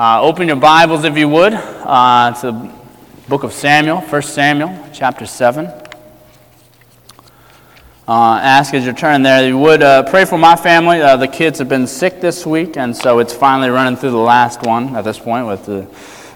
Uh, 0.00 0.22
open 0.22 0.48
your 0.48 0.56
Bibles 0.56 1.04
if 1.04 1.14
you 1.18 1.28
would 1.28 1.52
uh, 1.52 2.32
to 2.40 2.46
the 2.46 2.72
book 3.28 3.42
of 3.42 3.52
Samuel, 3.52 4.00
1 4.00 4.22
Samuel, 4.22 4.88
chapter 4.94 5.26
7. 5.26 5.66
Uh, 5.66 5.82
ask 8.08 8.72
as 8.72 8.86
you 8.86 8.94
turn 8.94 9.22
there, 9.22 9.46
you 9.46 9.58
would 9.58 9.82
uh, 9.82 10.08
pray 10.08 10.24
for 10.24 10.38
my 10.38 10.56
family. 10.56 11.02
Uh, 11.02 11.18
the 11.18 11.28
kids 11.28 11.58
have 11.58 11.68
been 11.68 11.86
sick 11.86 12.22
this 12.22 12.46
week, 12.46 12.78
and 12.78 12.96
so 12.96 13.18
it's 13.18 13.34
finally 13.34 13.68
running 13.68 13.94
through 13.94 14.12
the 14.12 14.16
last 14.16 14.62
one 14.62 14.96
at 14.96 15.04
this 15.04 15.18
point 15.18 15.46
with 15.46 15.66
the 15.66 15.86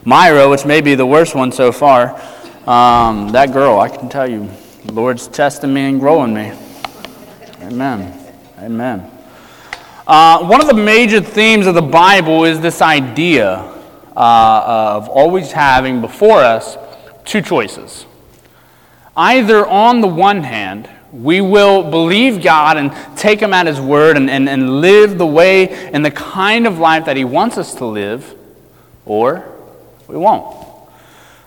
Myra, 0.05 0.47
which 0.47 0.67
may 0.67 0.83
be 0.83 0.95
the 0.95 1.07
worst 1.07 1.35
one 1.35 1.51
so 1.51 1.73
far. 1.73 2.21
Um, 2.69 3.31
that 3.31 3.51
girl, 3.51 3.81
I 3.81 3.89
can 3.89 4.11
tell 4.11 4.29
you, 4.29 4.47
the 4.85 4.93
Lord's 4.93 5.27
testing 5.27 5.73
me 5.73 5.89
and 5.89 5.99
growing 5.99 6.35
me. 6.35 6.53
Amen. 7.63 8.31
Amen. 8.59 9.14
Uh, 10.07 10.47
one 10.47 10.61
of 10.61 10.67
the 10.67 10.75
major 10.75 11.19
themes 11.23 11.67
of 11.67 11.75
the 11.75 11.81
Bible 11.81 12.45
is 12.45 12.61
this 12.61 12.83
idea 12.83 13.55
uh, 14.15 14.65
of 14.67 15.09
always 15.09 15.51
having 15.51 16.03
before 16.03 16.41
us 16.41 16.77
two 17.25 17.41
choices. 17.41 18.05
Either, 19.17 19.67
on 19.67 20.03
the 20.03 20.07
one 20.07 20.43
hand, 20.43 20.91
we 21.11 21.41
will 21.41 21.91
believe 21.91 22.43
God 22.43 22.77
and 22.77 22.93
take 23.17 23.41
Him 23.41 23.55
at 23.55 23.67
His 23.67 23.81
word 23.81 24.19
and, 24.19 24.29
and, 24.29 24.47
and 24.47 24.83
live 24.83 25.17
the 25.17 25.27
way 25.27 25.71
and 25.71 26.05
the 26.05 26.11
kind 26.11 26.67
of 26.67 26.79
life 26.79 27.07
that 27.07 27.17
He 27.17 27.25
wants 27.25 27.57
us 27.57 27.75
to 27.77 27.87
live, 27.87 28.35
or 29.07 29.51
we 30.07 30.19
won't. 30.19 30.67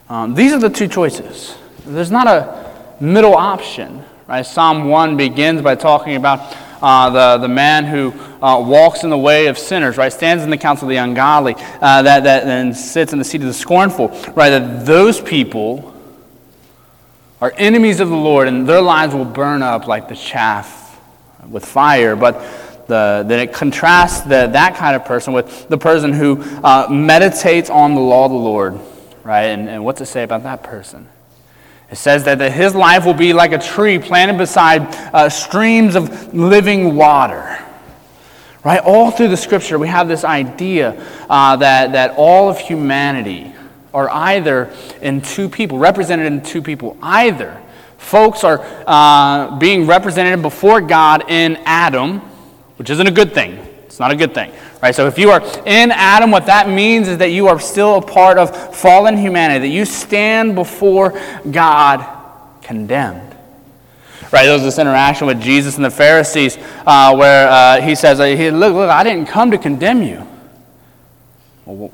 Um, 0.09 0.33
these 0.33 0.53
are 0.53 0.59
the 0.59 0.69
two 0.69 0.87
choices. 0.87 1.55
There's 1.85 2.11
not 2.11 2.25
a 2.25 2.73
middle 2.99 3.35
option. 3.35 4.03
Right? 4.27 4.41
Psalm 4.41 4.89
1 4.89 5.15
begins 5.15 5.61
by 5.61 5.75
talking 5.75 6.15
about 6.15 6.55
uh, 6.81 7.09
the, 7.09 7.41
the 7.41 7.47
man 7.47 7.85
who 7.85 8.13
uh, 8.41 8.59
walks 8.59 9.03
in 9.03 9.09
the 9.09 9.17
way 9.17 9.47
of 9.47 9.57
sinners, 9.57 9.97
right? 9.97 10.11
Stands 10.11 10.43
in 10.43 10.49
the 10.49 10.57
council 10.57 10.87
of 10.87 10.89
the 10.89 10.97
ungodly, 10.97 11.55
uh, 11.55 12.01
that, 12.03 12.23
that 12.23 12.45
then 12.45 12.73
sits 12.73 13.13
in 13.13 13.19
the 13.19 13.25
seat 13.25 13.41
of 13.41 13.47
the 13.47 13.53
scornful, 13.53 14.09
right? 14.35 14.49
That 14.49 14.85
those 14.85 15.19
people 15.19 15.93
are 17.41 17.53
enemies 17.57 17.99
of 17.99 18.09
the 18.09 18.15
Lord 18.15 18.47
and 18.47 18.67
their 18.67 18.81
lives 18.81 19.13
will 19.13 19.25
burn 19.25 19.61
up 19.61 19.87
like 19.87 20.07
the 20.07 20.15
chaff 20.15 20.99
with 21.49 21.65
fire. 21.65 22.15
But 22.15 22.41
the, 22.87 23.23
then 23.27 23.39
it 23.39 23.53
contrasts 23.53 24.21
the, 24.21 24.47
that 24.47 24.75
kind 24.75 24.95
of 24.95 25.05
person 25.05 25.33
with 25.33 25.67
the 25.67 25.77
person 25.77 26.13
who 26.13 26.41
uh, 26.63 26.87
meditates 26.89 27.69
on 27.69 27.95
the 27.95 28.01
law 28.01 28.25
of 28.25 28.31
the 28.31 28.37
Lord, 28.37 28.79
right? 29.23 29.45
And, 29.45 29.69
and 29.69 29.83
what's 29.83 30.01
it 30.01 30.05
say 30.05 30.23
about 30.23 30.43
that 30.43 30.63
person? 30.63 31.07
It 31.89 31.95
says 31.95 32.25
that, 32.25 32.39
that 32.39 32.51
his 32.51 32.75
life 32.75 33.05
will 33.05 33.13
be 33.13 33.33
like 33.33 33.53
a 33.53 33.57
tree 33.57 33.97
planted 33.97 34.37
beside 34.37 34.81
uh, 35.13 35.29
streams 35.29 35.95
of 35.95 36.33
living 36.33 36.95
water. 36.95 37.63
Right? 38.63 38.81
All 38.83 39.11
through 39.11 39.29
the 39.29 39.37
scripture, 39.37 39.79
we 39.79 39.87
have 39.87 40.09
this 40.09 40.25
idea 40.25 41.01
uh, 41.29 41.55
that, 41.57 41.93
that 41.93 42.15
all 42.17 42.49
of 42.49 42.59
humanity 42.59 43.53
are 43.93 44.09
either 44.09 44.73
in 45.01 45.21
two 45.21 45.47
people, 45.47 45.77
represented 45.77 46.25
in 46.25 46.41
two 46.41 46.61
people. 46.61 46.97
Either 47.01 47.61
folks 47.97 48.43
are 48.43 48.59
uh, 48.85 49.57
being 49.57 49.87
represented 49.87 50.41
before 50.41 50.81
God 50.81 51.29
in 51.29 51.57
Adam, 51.65 52.19
which 52.77 52.89
isn't 52.89 53.07
a 53.07 53.11
good 53.11 53.33
thing. 53.33 53.66
It's 53.97 53.99
not 53.99 54.11
a 54.11 54.15
good 54.15 54.35
thing. 54.35 54.53
Right? 54.79 54.93
So 54.93 55.07
if 55.07 55.17
you 55.17 55.31
are 55.31 55.41
in 55.65 55.89
Adam, 55.89 56.29
what 56.29 56.45
that 56.45 56.69
means 56.69 57.07
is 57.07 57.17
that 57.17 57.31
you 57.31 57.47
are 57.47 57.59
still 57.59 57.95
a 57.95 58.01
part 58.03 58.37
of 58.37 58.75
fallen 58.75 59.17
humanity, 59.17 59.67
that 59.67 59.73
you 59.73 59.85
stand 59.85 60.53
before 60.53 61.19
God 61.49 62.05
condemned. 62.61 63.35
Right, 64.31 64.43
there 64.43 64.53
was 64.53 64.61
this 64.61 64.77
interaction 64.77 65.25
with 65.25 65.41
Jesus 65.41 65.77
and 65.77 65.83
the 65.83 65.89
Pharisees 65.89 66.59
uh, 66.85 67.15
where 67.15 67.49
uh, 67.49 67.81
he 67.81 67.95
says, 67.95 68.19
look, 68.19 68.75
look, 68.75 68.87
I 68.87 69.03
didn't 69.03 69.25
come 69.29 69.49
to 69.49 69.57
condemn 69.57 70.03
you. 70.03 70.27
Well, 71.65 71.91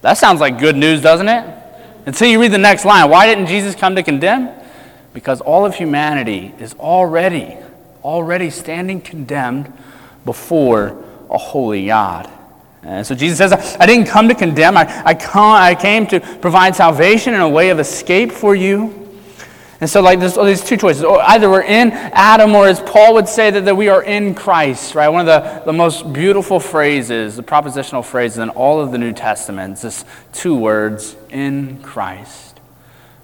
that 0.00 0.18
sounds 0.18 0.38
like 0.38 0.60
good 0.60 0.76
news, 0.76 1.02
doesn't 1.02 1.28
it? 1.28 1.44
Until 2.06 2.28
you 2.28 2.40
read 2.40 2.52
the 2.52 2.58
next 2.58 2.84
line. 2.84 3.10
Why 3.10 3.26
didn't 3.26 3.46
Jesus 3.46 3.74
come 3.74 3.96
to 3.96 4.04
condemn? 4.04 4.48
Because 5.12 5.40
all 5.40 5.66
of 5.66 5.74
humanity 5.74 6.54
is 6.60 6.74
already, 6.74 7.56
already 8.04 8.48
standing 8.48 9.00
condemned 9.00 9.72
before 10.24 11.02
a 11.32 11.38
holy 11.38 11.86
God. 11.86 12.30
And 12.82 13.06
so 13.06 13.14
Jesus 13.14 13.38
says, 13.38 13.52
I 13.52 13.86
didn't 13.86 14.06
come 14.06 14.28
to 14.28 14.34
condemn, 14.34 14.76
I, 14.76 15.02
I, 15.04 15.14
come, 15.14 15.52
I 15.54 15.74
came 15.74 16.06
to 16.08 16.20
provide 16.20 16.76
salvation 16.76 17.32
and 17.34 17.42
a 17.42 17.48
way 17.48 17.70
of 17.70 17.78
escape 17.78 18.32
for 18.32 18.54
you. 18.54 18.98
And 19.80 19.90
so, 19.90 20.00
like, 20.00 20.20
there's 20.20 20.36
these 20.36 20.62
two 20.62 20.76
choices. 20.76 21.02
Either 21.02 21.50
we're 21.50 21.62
in 21.62 21.90
Adam, 21.90 22.54
or 22.54 22.68
as 22.68 22.78
Paul 22.78 23.14
would 23.14 23.28
say, 23.28 23.50
that, 23.50 23.64
that 23.64 23.76
we 23.76 23.88
are 23.88 24.04
in 24.04 24.32
Christ, 24.32 24.94
right? 24.94 25.08
One 25.08 25.26
of 25.26 25.26
the, 25.26 25.64
the 25.64 25.72
most 25.72 26.12
beautiful 26.12 26.60
phrases, 26.60 27.34
the 27.34 27.42
prepositional 27.42 28.04
phrases 28.04 28.38
in 28.38 28.50
all 28.50 28.80
of 28.80 28.92
the 28.92 28.98
New 28.98 29.12
Testament 29.12 29.74
is 29.74 29.82
this 29.82 30.04
two 30.32 30.54
words, 30.54 31.16
in 31.30 31.82
Christ. 31.82 32.51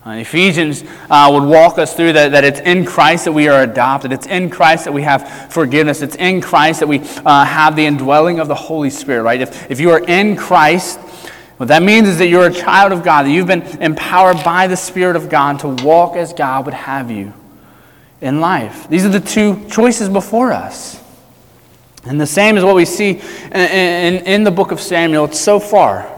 Uh, 0.06 0.10
Ephesians 0.10 0.84
uh, 1.10 1.28
would 1.32 1.42
walk 1.42 1.76
us 1.76 1.94
through 1.94 2.12
that, 2.12 2.30
that 2.30 2.44
it's 2.44 2.60
in 2.60 2.84
Christ 2.84 3.24
that 3.24 3.32
we 3.32 3.48
are 3.48 3.62
adopted. 3.62 4.12
It's 4.12 4.26
in 4.26 4.48
Christ 4.48 4.84
that 4.84 4.92
we 4.92 5.02
have 5.02 5.52
forgiveness. 5.52 6.02
It's 6.02 6.16
in 6.16 6.40
Christ 6.40 6.80
that 6.80 6.86
we 6.86 7.00
uh, 7.00 7.44
have 7.44 7.74
the 7.74 7.84
indwelling 7.84 8.38
of 8.38 8.48
the 8.48 8.54
Holy 8.54 8.90
Spirit, 8.90 9.22
right? 9.22 9.40
If, 9.40 9.70
if 9.70 9.80
you 9.80 9.90
are 9.90 10.02
in 10.04 10.36
Christ, 10.36 11.00
what 11.56 11.66
that 11.68 11.82
means 11.82 12.08
is 12.08 12.18
that 12.18 12.28
you're 12.28 12.46
a 12.46 12.52
child 12.52 12.92
of 12.92 13.02
God, 13.02 13.24
that 13.24 13.30
you've 13.30 13.48
been 13.48 13.62
empowered 13.82 14.42
by 14.44 14.68
the 14.68 14.76
Spirit 14.76 15.16
of 15.16 15.28
God 15.28 15.58
to 15.60 15.68
walk 15.84 16.16
as 16.16 16.32
God 16.32 16.64
would 16.66 16.74
have 16.74 17.10
you 17.10 17.34
in 18.20 18.40
life. 18.40 18.88
These 18.88 19.04
are 19.04 19.10
the 19.10 19.20
two 19.20 19.68
choices 19.68 20.08
before 20.08 20.52
us. 20.52 21.02
And 22.04 22.20
the 22.20 22.26
same 22.26 22.56
is 22.56 22.64
what 22.64 22.76
we 22.76 22.84
see 22.84 23.10
in, 23.10 23.52
in, 23.52 24.14
in 24.26 24.44
the 24.44 24.52
book 24.52 24.70
of 24.70 24.80
Samuel. 24.80 25.24
It's 25.24 25.40
so 25.40 25.58
far 25.58 26.17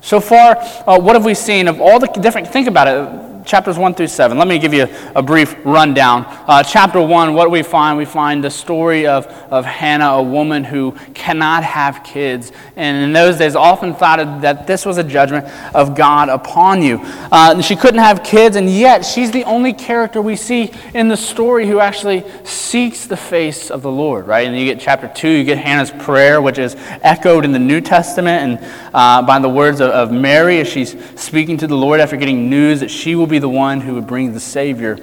so 0.00 0.20
far, 0.20 0.56
uh, 0.86 0.98
what 0.98 1.14
have 1.14 1.24
we 1.24 1.34
seen 1.34 1.68
of 1.68 1.80
all 1.80 1.98
the 1.98 2.06
different, 2.06 2.48
think 2.48 2.68
about 2.68 2.88
it, 2.88 3.29
chapters 3.50 3.76
1 3.76 3.94
through 3.94 4.06
7. 4.06 4.38
Let 4.38 4.46
me 4.46 4.60
give 4.60 4.72
you 4.72 4.86
a, 5.16 5.20
brief 5.20 5.56
rundown. 5.64 6.24
Uh, 6.46 6.62
chapter 6.62 7.02
1, 7.02 7.34
what 7.34 7.50
we 7.50 7.64
find? 7.64 7.98
We 7.98 8.04
find 8.04 8.44
the 8.44 8.50
story 8.50 9.08
of, 9.08 9.26
of 9.26 9.64
Hannah, 9.64 10.10
a 10.10 10.22
woman 10.22 10.62
who 10.62 10.92
cannot 11.14 11.64
have 11.64 12.04
kids. 12.04 12.52
And 12.76 13.04
in 13.04 13.12
those 13.12 13.38
days, 13.38 13.56
often 13.56 13.92
thought 13.92 14.18
that 14.42 14.68
this 14.68 14.86
was 14.86 14.98
a 14.98 15.04
judgment 15.04 15.46
of 15.74 15.96
God 15.96 16.28
upon 16.28 16.80
you. 16.80 17.00
Uh, 17.02 17.60
she 17.60 17.74
couldn't 17.74 17.98
have 17.98 18.22
kids, 18.22 18.54
and 18.54 18.70
yet 18.70 19.04
she's 19.04 19.32
the 19.32 19.42
only 19.42 19.72
character 19.72 20.22
we 20.22 20.36
see 20.36 20.72
in 20.94 21.08
the 21.08 21.16
story 21.16 21.66
who 21.66 21.80
actually 21.80 22.24
seeks 22.44 23.06
the 23.06 23.16
face 23.16 23.68
of 23.68 23.82
the 23.82 23.90
Lord, 23.90 24.28
right? 24.28 24.46
And 24.46 24.56
you 24.56 24.64
get 24.64 24.80
chapter 24.80 25.08
2, 25.08 25.28
you 25.28 25.44
get 25.44 25.58
Hannah's 25.58 25.90
prayer, 25.90 26.40
which 26.40 26.58
is 26.58 26.76
echoed 27.02 27.44
in 27.44 27.50
the 27.50 27.58
New 27.58 27.80
Testament 27.80 28.60
and 28.60 28.72
uh, 28.94 29.22
by 29.22 29.40
the 29.40 29.48
words 29.48 29.80
of, 29.80 29.90
of 29.90 30.12
Mary 30.12 30.60
as 30.60 30.68
she's 30.68 30.96
speaking 31.20 31.56
to 31.58 31.66
the 31.66 31.76
Lord 31.76 31.98
after 31.98 32.16
getting 32.16 32.48
news 32.48 32.78
that 32.78 32.90
she 32.90 33.16
will 33.16 33.26
be 33.26 33.39
the 33.40 33.48
one 33.48 33.80
who 33.80 33.94
would 33.94 34.06
bring 34.06 34.32
the 34.32 34.40
Savior 34.40 34.98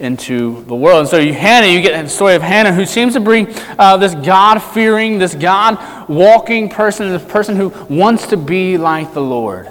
into 0.00 0.64
the 0.64 0.74
world. 0.74 1.00
And 1.00 1.08
so 1.08 1.18
you, 1.18 1.32
Hannah, 1.32 1.68
you 1.68 1.80
get 1.80 2.02
the 2.02 2.08
story 2.08 2.34
of 2.34 2.42
Hannah, 2.42 2.72
who 2.72 2.84
seems 2.84 3.12
to 3.14 3.20
bring 3.20 3.46
uh, 3.78 3.96
this 3.98 4.14
God-fearing, 4.14 5.18
this 5.18 5.34
God-walking 5.34 6.70
person, 6.70 7.10
this 7.10 7.24
person 7.24 7.54
who 7.54 7.68
wants 7.88 8.26
to 8.28 8.36
be 8.36 8.76
like 8.78 9.14
the 9.14 9.22
Lord. 9.22 9.70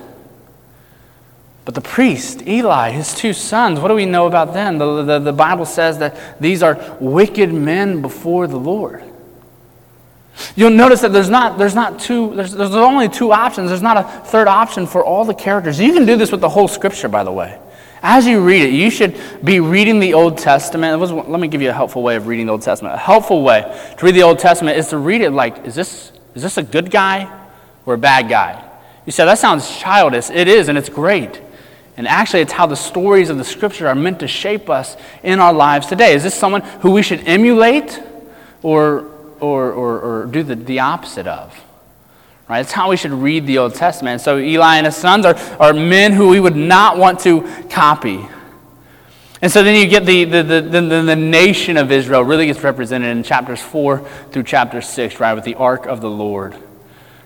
But 1.65 1.75
the 1.75 1.81
priest, 1.81 2.47
Eli, 2.47 2.91
his 2.91 3.13
two 3.13 3.33
sons, 3.33 3.79
what 3.79 3.89
do 3.89 3.93
we 3.93 4.05
know 4.05 4.25
about 4.25 4.53
them? 4.53 4.77
The, 4.77 5.03
the, 5.03 5.19
the 5.19 5.33
Bible 5.33 5.65
says 5.65 5.99
that 5.99 6.39
these 6.41 6.63
are 6.63 6.97
wicked 6.99 7.53
men 7.53 8.01
before 8.01 8.47
the 8.47 8.57
Lord. 8.57 9.03
You'll 10.55 10.71
notice 10.71 11.01
that 11.01 11.13
there's 11.13 11.29
not, 11.29 11.57
there's 11.57 11.75
not 11.75 11.99
two, 11.99 12.33
there's, 12.35 12.53
there's 12.53 12.73
only 12.73 13.09
two 13.09 13.31
options. 13.31 13.69
There's 13.69 13.81
not 13.81 13.97
a 13.97 14.03
third 14.03 14.47
option 14.47 14.87
for 14.87 15.03
all 15.03 15.25
the 15.25 15.33
characters. 15.33 15.79
You 15.79 15.93
can 15.93 16.05
do 16.05 16.15
this 16.15 16.31
with 16.31 16.41
the 16.41 16.49
whole 16.49 16.67
scripture, 16.67 17.09
by 17.09 17.23
the 17.23 17.31
way. 17.31 17.59
As 18.03 18.25
you 18.25 18.41
read 18.41 18.63
it, 18.63 18.73
you 18.73 18.89
should 18.89 19.15
be 19.43 19.59
reading 19.59 19.99
the 19.99 20.15
Old 20.15 20.37
Testament. 20.37 20.99
Was, 20.99 21.11
let 21.11 21.39
me 21.39 21.47
give 21.47 21.61
you 21.61 21.69
a 21.69 21.73
helpful 21.73 22.01
way 22.01 22.15
of 22.15 22.25
reading 22.25 22.47
the 22.47 22.51
Old 22.51 22.63
Testament. 22.63 22.95
A 22.95 22.97
helpful 22.97 23.43
way 23.43 23.61
to 23.97 24.05
read 24.05 24.15
the 24.15 24.23
Old 24.23 24.39
Testament 24.39 24.77
is 24.77 24.87
to 24.89 24.97
read 24.97 25.21
it 25.21 25.29
like, 25.29 25.65
is 25.65 25.75
this, 25.75 26.11
is 26.33 26.41
this 26.41 26.57
a 26.57 26.63
good 26.63 26.89
guy 26.89 27.31
or 27.85 27.93
a 27.93 27.97
bad 27.99 28.27
guy? 28.27 28.67
You 29.05 29.11
say, 29.11 29.25
that 29.25 29.37
sounds 29.37 29.77
childish. 29.77 30.31
It 30.31 30.47
is, 30.47 30.67
and 30.67 30.77
it's 30.77 30.89
great. 30.89 31.41
And 31.95 32.07
actually, 32.07 32.41
it's 32.41 32.53
how 32.53 32.65
the 32.65 32.75
stories 32.75 33.29
of 33.29 33.37
the 33.37 33.43
Scripture 33.43 33.87
are 33.87 33.93
meant 33.93 34.19
to 34.21 34.27
shape 34.27 34.69
us 34.69 34.97
in 35.21 35.39
our 35.39 35.53
lives 35.53 35.85
today. 35.85 36.15
Is 36.15 36.23
this 36.23 36.33
someone 36.33 36.61
who 36.81 36.91
we 36.91 37.03
should 37.03 37.27
emulate 37.27 38.01
or, 38.63 39.11
or, 39.39 39.71
or, 39.71 39.99
or 39.99 40.25
do 40.25 40.41
the, 40.41 40.55
the 40.55 40.79
opposite 40.79 41.27
of? 41.27 41.55
Right? 42.51 42.63
That's 42.63 42.73
how 42.73 42.89
we 42.89 42.97
should 42.97 43.13
read 43.13 43.47
the 43.47 43.59
Old 43.59 43.75
Testament. 43.75 44.19
So 44.19 44.37
Eli 44.37 44.75
and 44.75 44.85
his 44.85 44.97
sons 44.97 45.25
are, 45.25 45.37
are 45.57 45.71
men 45.71 46.11
who 46.11 46.27
we 46.27 46.41
would 46.41 46.57
not 46.57 46.97
want 46.97 47.21
to 47.21 47.43
copy. 47.69 48.27
And 49.41 49.49
so 49.49 49.63
then 49.63 49.73
you 49.81 49.87
get 49.87 50.05
the, 50.05 50.25
the, 50.25 50.43
the, 50.43 50.61
the, 50.61 50.81
the 50.81 51.15
nation 51.15 51.77
of 51.77 51.93
Israel 51.93 52.25
really 52.25 52.47
gets 52.47 52.61
represented 52.61 53.15
in 53.15 53.23
chapters 53.23 53.61
4 53.61 54.05
through 54.33 54.43
chapter 54.43 54.81
6, 54.81 55.21
right, 55.21 55.33
with 55.33 55.45
the 55.45 55.55
ark 55.55 55.85
of 55.85 56.01
the 56.01 56.09
Lord. 56.09 56.53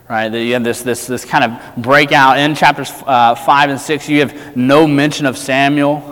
Right, 0.07 0.31
you 0.31 0.54
have 0.54 0.63
this, 0.63 0.83
this, 0.83 1.07
this 1.07 1.25
kind 1.25 1.44
of 1.44 1.83
breakout 1.83 2.38
in 2.38 2.54
chapters 2.54 2.92
uh, 3.07 3.33
5 3.33 3.69
and 3.71 3.81
6. 3.81 4.07
You 4.07 4.19
have 4.19 4.56
no 4.56 4.86
mention 4.86 5.25
of 5.25 5.39
Samuel. 5.39 6.12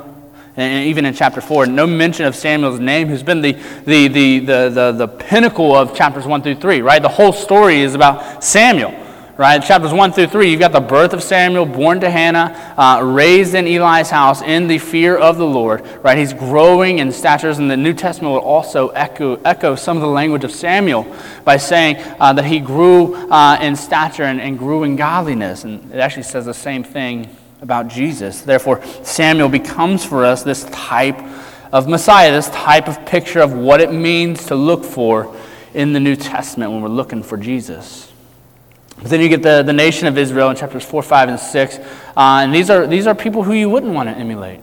And 0.57 0.87
even 0.87 1.05
in 1.05 1.13
chapter 1.13 1.39
4, 1.39 1.67
no 1.67 1.85
mention 1.85 2.25
of 2.25 2.35
Samuel's 2.35 2.79
name, 2.79 3.09
who's 3.09 3.21
been 3.21 3.41
the, 3.41 3.51
the, 3.85 4.07
the, 4.07 4.39
the, 4.39 4.69
the, 4.69 4.91
the 4.91 5.07
pinnacle 5.07 5.75
of 5.75 5.95
chapters 5.95 6.25
1 6.25 6.41
through 6.41 6.55
3, 6.55 6.81
right? 6.81 6.99
The 6.99 7.09
whole 7.09 7.31
story 7.31 7.81
is 7.81 7.93
about 7.93 8.43
Samuel 8.43 9.01
right? 9.43 9.61
Chapters 9.61 9.91
1 9.91 10.13
through 10.13 10.27
3, 10.27 10.49
you've 10.49 10.61
got 10.61 10.71
the 10.71 10.79
birth 10.79 11.11
of 11.11 11.21
Samuel, 11.21 11.65
born 11.65 11.99
to 11.99 12.09
Hannah, 12.09 12.73
uh, 12.77 13.01
raised 13.03 13.55
in 13.55 13.67
Eli's 13.67 14.09
house 14.09 14.41
in 14.41 14.69
the 14.69 14.77
fear 14.77 15.17
of 15.17 15.37
the 15.37 15.45
Lord, 15.45 15.85
right? 16.01 16.17
He's 16.17 16.31
growing 16.31 16.99
in 16.99 17.11
statures, 17.11 17.59
and 17.59 17.69
the 17.69 17.75
New 17.75 17.93
Testament 17.93 18.31
will 18.31 18.39
also 18.39 18.87
echo, 18.91 19.35
echo 19.43 19.75
some 19.75 19.97
of 19.97 20.01
the 20.01 20.07
language 20.07 20.45
of 20.45 20.51
Samuel 20.53 21.13
by 21.43 21.57
saying 21.57 21.97
uh, 22.21 22.31
that 22.31 22.45
he 22.45 22.61
grew 22.61 23.15
uh, 23.15 23.57
in 23.61 23.75
stature 23.75 24.23
and, 24.23 24.39
and 24.39 24.57
grew 24.57 24.83
in 24.83 24.95
godliness. 24.95 25.65
And 25.65 25.91
it 25.91 25.99
actually 25.99 26.23
says 26.23 26.45
the 26.45 26.53
same 26.53 26.85
thing 26.85 27.27
about 27.61 27.89
Jesus. 27.89 28.43
Therefore, 28.43 28.81
Samuel 29.03 29.49
becomes 29.49 30.05
for 30.05 30.23
us 30.23 30.43
this 30.43 30.63
type 30.71 31.19
of 31.73 31.89
Messiah, 31.89 32.31
this 32.31 32.49
type 32.51 32.87
of 32.87 33.05
picture 33.05 33.41
of 33.41 33.51
what 33.51 33.81
it 33.81 33.91
means 33.91 34.45
to 34.45 34.55
look 34.55 34.85
for 34.85 35.35
in 35.73 35.91
the 35.91 35.99
New 35.99 36.15
Testament 36.15 36.71
when 36.71 36.81
we're 36.81 36.87
looking 36.87 37.21
for 37.21 37.35
Jesus. 37.35 38.12
But 38.97 39.09
then 39.09 39.21
you 39.21 39.29
get 39.29 39.43
the, 39.43 39.63
the 39.63 39.73
nation 39.73 40.07
of 40.07 40.17
Israel 40.17 40.49
in 40.49 40.55
chapters 40.55 40.85
4, 40.85 41.03
5, 41.03 41.29
and 41.29 41.39
6. 41.39 41.77
Uh, 41.77 41.83
and 42.15 42.53
these 42.53 42.69
are, 42.69 42.87
these 42.87 43.07
are 43.07 43.15
people 43.15 43.43
who 43.43 43.53
you 43.53 43.69
wouldn't 43.69 43.93
want 43.93 44.09
to 44.09 44.15
emulate. 44.15 44.61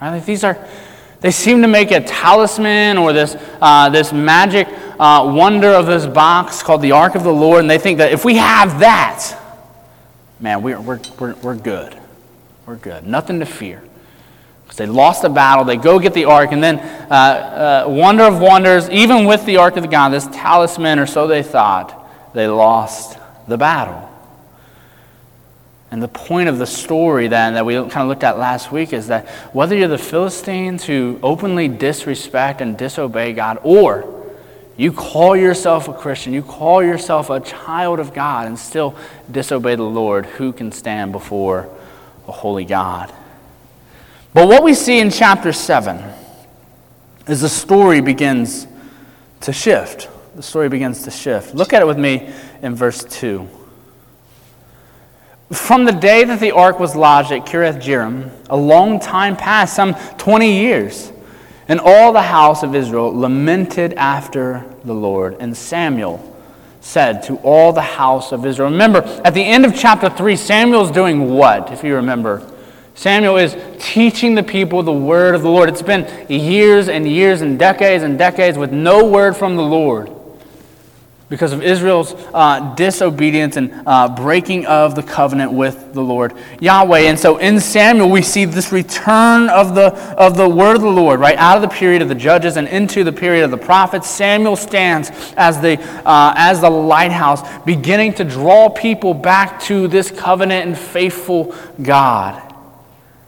Right? 0.00 0.10
Like 0.10 0.26
these 0.26 0.42
are, 0.42 0.66
they 1.20 1.30
seem 1.30 1.62
to 1.62 1.68
make 1.68 1.90
a 1.90 2.00
talisman 2.00 2.98
or 2.98 3.12
this, 3.12 3.36
uh, 3.60 3.88
this 3.90 4.12
magic 4.12 4.66
uh, 4.98 5.32
wonder 5.34 5.68
of 5.68 5.86
this 5.86 6.06
box 6.06 6.62
called 6.62 6.82
the 6.82 6.92
Ark 6.92 7.14
of 7.14 7.22
the 7.22 7.32
Lord. 7.32 7.60
And 7.60 7.70
they 7.70 7.78
think 7.78 7.98
that 7.98 8.12
if 8.12 8.24
we 8.24 8.36
have 8.36 8.80
that, 8.80 9.38
man, 10.40 10.62
we're, 10.62 10.80
we're, 10.80 11.00
we're, 11.20 11.34
we're 11.34 11.56
good. 11.56 11.96
We're 12.66 12.76
good. 12.76 13.06
Nothing 13.06 13.38
to 13.40 13.46
fear. 13.46 13.82
Because 14.64 14.78
they 14.78 14.86
lost 14.86 15.22
the 15.22 15.28
battle, 15.28 15.64
they 15.64 15.76
go 15.76 15.98
get 15.98 16.14
the 16.14 16.24
ark, 16.24 16.50
and 16.50 16.64
then, 16.64 16.78
uh, 17.10 17.84
uh, 17.84 17.90
wonder 17.90 18.24
of 18.24 18.40
wonders, 18.40 18.88
even 18.88 19.26
with 19.26 19.44
the 19.44 19.58
ark 19.58 19.76
of 19.76 19.82
the 19.82 19.88
God, 19.88 20.08
this 20.08 20.26
talisman, 20.28 20.98
or 20.98 21.06
so 21.06 21.26
they 21.26 21.42
thought, 21.42 22.32
they 22.32 22.48
lost 22.48 23.18
the 23.48 23.58
battle. 23.58 24.08
And 25.90 26.02
the 26.02 26.08
point 26.08 26.48
of 26.48 26.58
the 26.58 26.66
story 26.66 27.28
then 27.28 27.52
that 27.54 27.66
we 27.66 27.74
kind 27.74 27.96
of 27.96 28.08
looked 28.08 28.24
at 28.24 28.38
last 28.38 28.72
week 28.72 28.94
is 28.94 29.08
that 29.08 29.28
whether 29.54 29.76
you're 29.76 29.88
the 29.88 29.98
Philistines 29.98 30.84
who 30.84 31.20
openly 31.22 31.68
disrespect 31.68 32.62
and 32.62 32.78
disobey 32.78 33.34
God, 33.34 33.58
or 33.62 34.22
you 34.78 34.90
call 34.90 35.36
yourself 35.36 35.88
a 35.88 35.92
Christian, 35.92 36.32
you 36.32 36.42
call 36.42 36.82
yourself 36.82 37.28
a 37.28 37.40
child 37.40 38.00
of 38.00 38.14
God 38.14 38.46
and 38.46 38.58
still 38.58 38.96
disobey 39.30 39.74
the 39.74 39.82
Lord, 39.82 40.24
who 40.24 40.52
can 40.52 40.72
stand 40.72 41.12
before 41.12 41.68
a 42.26 42.32
holy 42.32 42.64
God? 42.64 43.12
But 44.32 44.48
what 44.48 44.62
we 44.62 44.72
see 44.72 44.98
in 44.98 45.10
chapter 45.10 45.52
7 45.52 46.02
is 47.28 47.42
the 47.42 47.50
story 47.50 48.00
begins 48.00 48.66
to 49.42 49.52
shift. 49.52 50.08
The 50.34 50.42
story 50.42 50.70
begins 50.70 51.02
to 51.02 51.10
shift. 51.10 51.54
Look 51.54 51.74
at 51.74 51.82
it 51.82 51.86
with 51.86 51.98
me 51.98 52.32
in 52.62 52.74
verse 52.74 53.04
2. 53.04 53.46
From 55.50 55.84
the 55.84 55.92
day 55.92 56.24
that 56.24 56.40
the 56.40 56.52
ark 56.52 56.80
was 56.80 56.96
lodged 56.96 57.32
at 57.32 57.44
Kiriath 57.44 57.82
Jearim, 57.82 58.30
a 58.48 58.56
long 58.56 58.98
time 58.98 59.36
passed, 59.36 59.76
some 59.76 59.94
20 60.16 60.50
years. 60.50 61.12
And 61.68 61.78
all 61.80 62.14
the 62.14 62.22
house 62.22 62.62
of 62.62 62.74
Israel 62.74 63.14
lamented 63.14 63.92
after 63.94 64.64
the 64.84 64.94
Lord. 64.94 65.36
And 65.38 65.54
Samuel 65.54 66.28
said 66.80 67.22
to 67.24 67.36
all 67.38 67.74
the 67.74 67.82
house 67.82 68.32
of 68.32 68.46
Israel. 68.46 68.70
Remember, 68.70 69.02
at 69.24 69.34
the 69.34 69.44
end 69.44 69.66
of 69.66 69.76
chapter 69.76 70.08
3, 70.08 70.34
Samuel's 70.36 70.90
doing 70.90 71.28
what, 71.34 71.70
if 71.70 71.84
you 71.84 71.96
remember? 71.96 72.50
Samuel 72.94 73.36
is 73.36 73.54
teaching 73.78 74.34
the 74.34 74.42
people 74.42 74.82
the 74.82 74.92
word 74.92 75.34
of 75.34 75.42
the 75.42 75.50
Lord. 75.50 75.68
It's 75.68 75.82
been 75.82 76.26
years 76.30 76.88
and 76.88 77.06
years 77.06 77.42
and 77.42 77.58
decades 77.58 78.02
and 78.02 78.18
decades 78.18 78.56
with 78.56 78.72
no 78.72 79.06
word 79.06 79.36
from 79.36 79.56
the 79.56 79.62
Lord 79.62 80.10
because 81.32 81.54
of 81.54 81.62
Israel's 81.62 82.12
uh, 82.34 82.74
disobedience 82.74 83.56
and 83.56 83.72
uh, 83.86 84.06
breaking 84.06 84.66
of 84.66 84.94
the 84.94 85.02
covenant 85.02 85.50
with 85.50 85.94
the 85.94 86.02
Lord 86.02 86.34
Yahweh. 86.60 86.98
And 87.08 87.18
so 87.18 87.38
in 87.38 87.58
Samuel, 87.58 88.10
we 88.10 88.20
see 88.20 88.44
this 88.44 88.70
return 88.70 89.48
of 89.48 89.74
the, 89.74 89.94
of 90.18 90.36
the 90.36 90.46
word 90.46 90.76
of 90.76 90.82
the 90.82 90.90
Lord, 90.90 91.20
right 91.20 91.38
out 91.38 91.56
of 91.56 91.62
the 91.62 91.74
period 91.74 92.02
of 92.02 92.10
the 92.10 92.14
judges 92.14 92.58
and 92.58 92.68
into 92.68 93.02
the 93.02 93.12
period 93.12 93.44
of 93.44 93.50
the 93.50 93.56
prophets. 93.56 94.10
Samuel 94.10 94.56
stands 94.56 95.10
as 95.38 95.58
the, 95.58 95.80
uh, 96.04 96.34
as 96.36 96.60
the 96.60 96.68
lighthouse, 96.68 97.40
beginning 97.64 98.12
to 98.12 98.24
draw 98.24 98.68
people 98.68 99.14
back 99.14 99.58
to 99.62 99.88
this 99.88 100.10
covenant 100.10 100.66
and 100.66 100.78
faithful 100.78 101.56
God. 101.80 102.51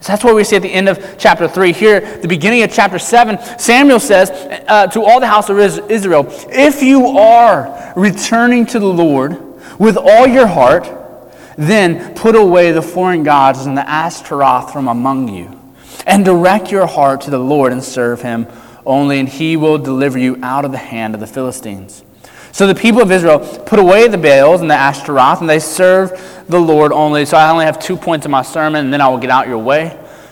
So 0.00 0.12
that's 0.12 0.23
what 0.23 0.35
we 0.35 0.44
see 0.44 0.56
at 0.56 0.62
the 0.62 0.73
end 0.73 0.88
of 0.88 1.17
chapter 1.19 1.49
3. 1.49 1.73
Here, 1.73 2.19
the 2.19 2.29
beginning 2.29 2.62
of 2.62 2.73
chapter 2.73 2.99
7, 2.99 3.58
Samuel 3.58 4.00
says 4.00 4.31
uh, 4.69 4.87
to 4.88 5.02
all 5.02 5.19
the 5.19 5.26
house 5.26 5.49
of 5.49 5.58
Israel, 5.58 6.26
If 6.50 6.82
you 6.82 7.06
are 7.06 7.93
returning 7.96 8.67
to 8.67 8.79
the 8.79 8.87
Lord 8.87 9.41
with 9.79 9.96
all 9.96 10.26
your 10.26 10.46
heart, 10.46 10.87
then 11.56 12.14
put 12.14 12.35
away 12.35 12.73
the 12.73 12.82
foreign 12.82 13.23
gods 13.23 13.67
and 13.67 13.76
the 13.76 13.88
Ashtaroth 13.88 14.73
from 14.73 14.88
among 14.88 15.29
you, 15.29 15.58
and 16.06 16.25
direct 16.25 16.70
your 16.70 16.87
heart 16.87 17.23
to 17.23 17.31
the 17.31 17.38
Lord 17.38 17.73
and 17.73 17.82
serve 17.82 18.23
him 18.23 18.47
only, 18.85 19.19
and 19.19 19.29
he 19.29 19.56
will 19.56 19.79
deliver 19.79 20.19
you 20.19 20.38
out 20.43 20.64
of 20.64 20.73
the 20.73 20.79
hand 20.79 21.14
of 21.14 21.20
the 21.20 21.26
Philistines. 21.26 22.05
So 22.55 22.69
the 22.69 22.75
people 22.77 23.03
of 23.03 23.11
Israel 23.11 23.41
put 23.41 23.81
away 23.81 24.06
the 24.06 24.17
Baals 24.17 24.61
and 24.61 24.71
the 24.71 24.77
Ashtaroth, 24.77 25.41
and 25.41 25.51
they 25.51 25.59
served 25.59 26.15
the 26.49 26.61
Lord 26.61 26.93
only. 26.93 27.25
So 27.25 27.37
I 27.37 27.51
only 27.51 27.65
have 27.65 27.81
two 27.81 27.97
points 27.97 28.27
in 28.27 28.31
my 28.31 28.43
sermon, 28.43 28.85
and 28.85 28.93
then 28.93 29.01
I 29.01 29.09
will 29.09 29.19
get 29.19 29.31
out 29.31 29.49
your 29.49 29.59
way, 29.59 29.89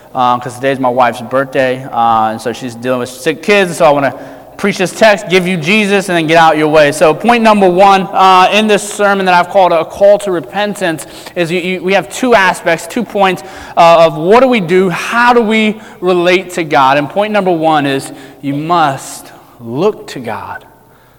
because 0.07 0.47
uh, 0.47 0.55
today's 0.55 0.79
my 0.79 0.87
wife's 0.87 1.21
birthday, 1.21 1.83
uh, 1.83 2.31
and 2.31 2.39
so 2.39 2.53
she's 2.53 2.75
dealing 2.75 3.01
with 3.01 3.09
sick 3.09 3.43
kids. 3.43 3.75
So 3.75 3.83
I 3.83 3.89
want 3.89 4.05
to 4.05 4.55
preach 4.57 4.77
this 4.77 4.97
text, 4.97 5.27
give 5.27 5.45
you 5.45 5.57
Jesus, 5.57 6.07
and 6.07 6.15
then 6.15 6.25
get 6.25 6.37
out 6.37 6.55
your 6.55 6.69
way. 6.69 6.93
So 6.93 7.13
point 7.13 7.43
number 7.43 7.69
one 7.69 8.03
uh, 8.03 8.49
in 8.53 8.67
this 8.67 8.89
sermon 8.89 9.25
that 9.25 9.35
I've 9.35 9.51
called 9.51 9.73
a 9.73 9.83
call 9.83 10.17
to 10.19 10.31
repentance 10.31 11.05
is 11.35 11.51
you, 11.51 11.59
you, 11.59 11.83
we 11.83 11.91
have 11.91 12.09
two 12.09 12.35
aspects, 12.35 12.87
two 12.87 13.03
points 13.03 13.43
uh, 13.75 14.07
of 14.07 14.15
what 14.15 14.39
do 14.39 14.47
we 14.47 14.61
do, 14.61 14.87
how 14.87 15.33
do 15.33 15.41
we 15.41 15.81
relate 15.99 16.51
to 16.51 16.63
God. 16.63 16.97
And 16.97 17.09
point 17.09 17.33
number 17.33 17.51
one 17.51 17.85
is 17.85 18.13
you 18.41 18.55
must 18.55 19.33
look 19.59 20.07
to 20.07 20.21
God. 20.21 20.65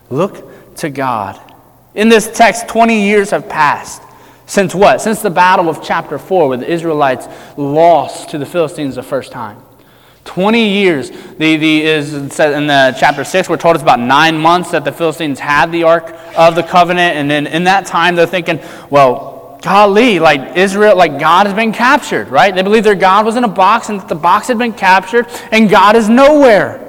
Look 0.09 0.54
to 0.76 0.91
God. 0.91 1.41
In 1.94 2.09
this 2.09 2.31
text, 2.31 2.69
20 2.69 3.03
years 3.03 3.31
have 3.31 3.49
passed. 3.49 4.03
Since 4.47 4.75
what? 4.75 5.00
Since 5.00 5.23
the 5.23 5.31
battle 5.31 5.69
of 5.69 5.82
chapter 5.82 6.19
4, 6.19 6.49
where 6.49 6.59
the 6.59 6.71
Israelites 6.71 7.26
lost 7.56 8.31
to 8.31 8.38
the 8.38 8.47
Philistines 8.47 8.97
the 8.97 9.03
first 9.03 9.32
time. 9.32 9.62
20 10.25 10.69
years. 10.69 11.11
The, 11.11 11.56
the, 11.56 11.82
is 11.82 12.15
in 12.15 12.29
the 12.67 12.97
chapter 12.99 13.25
6, 13.25 13.49
we're 13.49 13.56
told 13.56 13.76
it's 13.76 13.82
about 13.82 14.00
nine 14.00 14.38
months 14.38 14.71
that 14.73 14.85
the 14.85 14.93
Philistines 14.93 15.38
had 15.38 15.71
the 15.71 15.85
Ark 15.85 16.15
of 16.37 16.55
the 16.55 16.62
Covenant. 16.62 17.17
And 17.17 17.31
then 17.31 17.47
in 17.47 17.65
that 17.65 17.87
time, 17.87 18.17
they're 18.17 18.26
thinking, 18.26 18.61
well, 18.91 19.59
golly, 19.62 20.19
like 20.19 20.57
Israel, 20.57 20.97
like 20.97 21.19
God 21.19 21.47
has 21.47 21.54
been 21.54 21.73
captured, 21.73 22.28
right? 22.28 22.54
They 22.54 22.62
believe 22.62 22.85
their 22.85 22.95
God 22.95 23.25
was 23.25 23.37
in 23.37 23.45
a 23.45 23.49
box 23.49 23.88
and 23.88 24.00
that 24.00 24.09
the 24.09 24.14
box 24.14 24.49
had 24.49 24.59
been 24.59 24.75
captured 24.75 25.26
and 25.50 25.71
God 25.71 25.97
is 25.97 26.09
nowhere. 26.09 26.84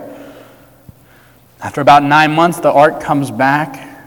After 1.62 1.82
about 1.82 2.04
nine 2.04 2.34
months, 2.34 2.60
the 2.60 2.72
ark 2.72 3.02
comes 3.02 3.32
back. 3.32 3.98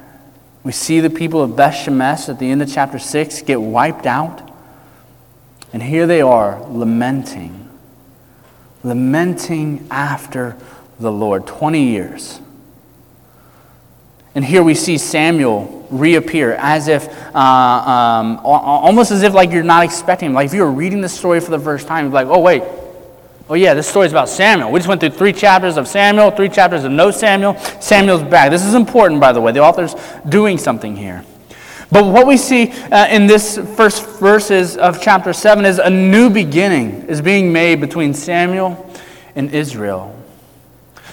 We 0.65 0.73
see 0.73 1.01
the 1.01 1.11
people 1.11 1.43
of 1.43 1.57
Beth 1.57 1.75
Shemesh 1.75 2.29
at 2.29 2.39
the 2.39 2.51
end 2.51 2.63
of 2.63 2.71
chapter 2.71 2.99
6 2.99 3.43
get 3.43 3.61
wiped 3.61 4.07
out. 4.07 4.49
And 5.73 5.83
here 5.83 6.07
they 6.07 6.21
are 6.21 6.63
lamenting, 6.69 7.69
lamenting 8.83 9.87
after 9.91 10.57
the 10.99 11.13
Lord. 11.13 11.47
20 11.47 11.83
years. 11.83 12.41
And 14.35 14.45
here 14.45 14.63
we 14.63 14.75
see 14.75 14.99
Samuel 14.99 15.87
reappear 15.91 16.53
as 16.53 16.87
if, 16.89 17.09
uh, 17.35 17.39
um, 17.39 18.39
almost 18.45 19.11
as 19.11 19.23
if 19.23 19.35
like 19.35 19.51
you're 19.51 19.63
not 19.63 19.85
expecting 19.85 20.29
him. 20.29 20.33
Like 20.33 20.47
if 20.47 20.55
you 20.55 20.63
were 20.63 20.71
reading 20.71 21.01
the 21.01 21.09
story 21.09 21.41
for 21.41 21.51
the 21.51 21.59
first 21.59 21.87
time, 21.87 22.05
you'd 22.05 22.15
like, 22.15 22.29
oh, 22.29 22.41
wait, 22.41 22.63
Oh, 23.51 23.55
yeah, 23.55 23.73
this 23.73 23.89
story 23.89 24.07
is 24.07 24.13
about 24.13 24.29
Samuel. 24.29 24.71
We 24.71 24.79
just 24.79 24.89
went 24.89 25.01
through 25.01 25.11
three 25.11 25.33
chapters 25.33 25.79
of 25.79 25.89
Samuel, 25.89 26.31
three 26.31 26.51
chapters 26.51 26.85
of 26.85 26.93
no 26.93 27.11
Samuel. 27.11 27.57
Samuel's 27.81 28.23
back. 28.23 28.51
This 28.51 28.63
is 28.63 28.75
important, 28.75 29.21
by 29.21 29.33
the 29.33 29.41
way. 29.41 29.53
The 29.53 29.61
author's 29.61 29.95
doing 30.29 30.59
something 30.59 30.95
here. 30.95 31.25
But 31.91 32.05
what 32.05 32.27
we 32.27 32.37
see 32.37 32.71
uh, 32.71 33.07
in 33.09 33.27
this 33.27 33.57
first 33.75 34.07
verses 34.21 34.77
of 34.77 35.01
chapter 35.01 35.33
7 35.33 35.65
is 35.65 35.79
a 35.79 35.89
new 35.89 36.29
beginning 36.29 37.07
is 37.09 37.23
being 37.23 37.51
made 37.51 37.81
between 37.81 38.13
Samuel 38.13 38.93
and 39.35 39.51
Israel. 39.55 40.15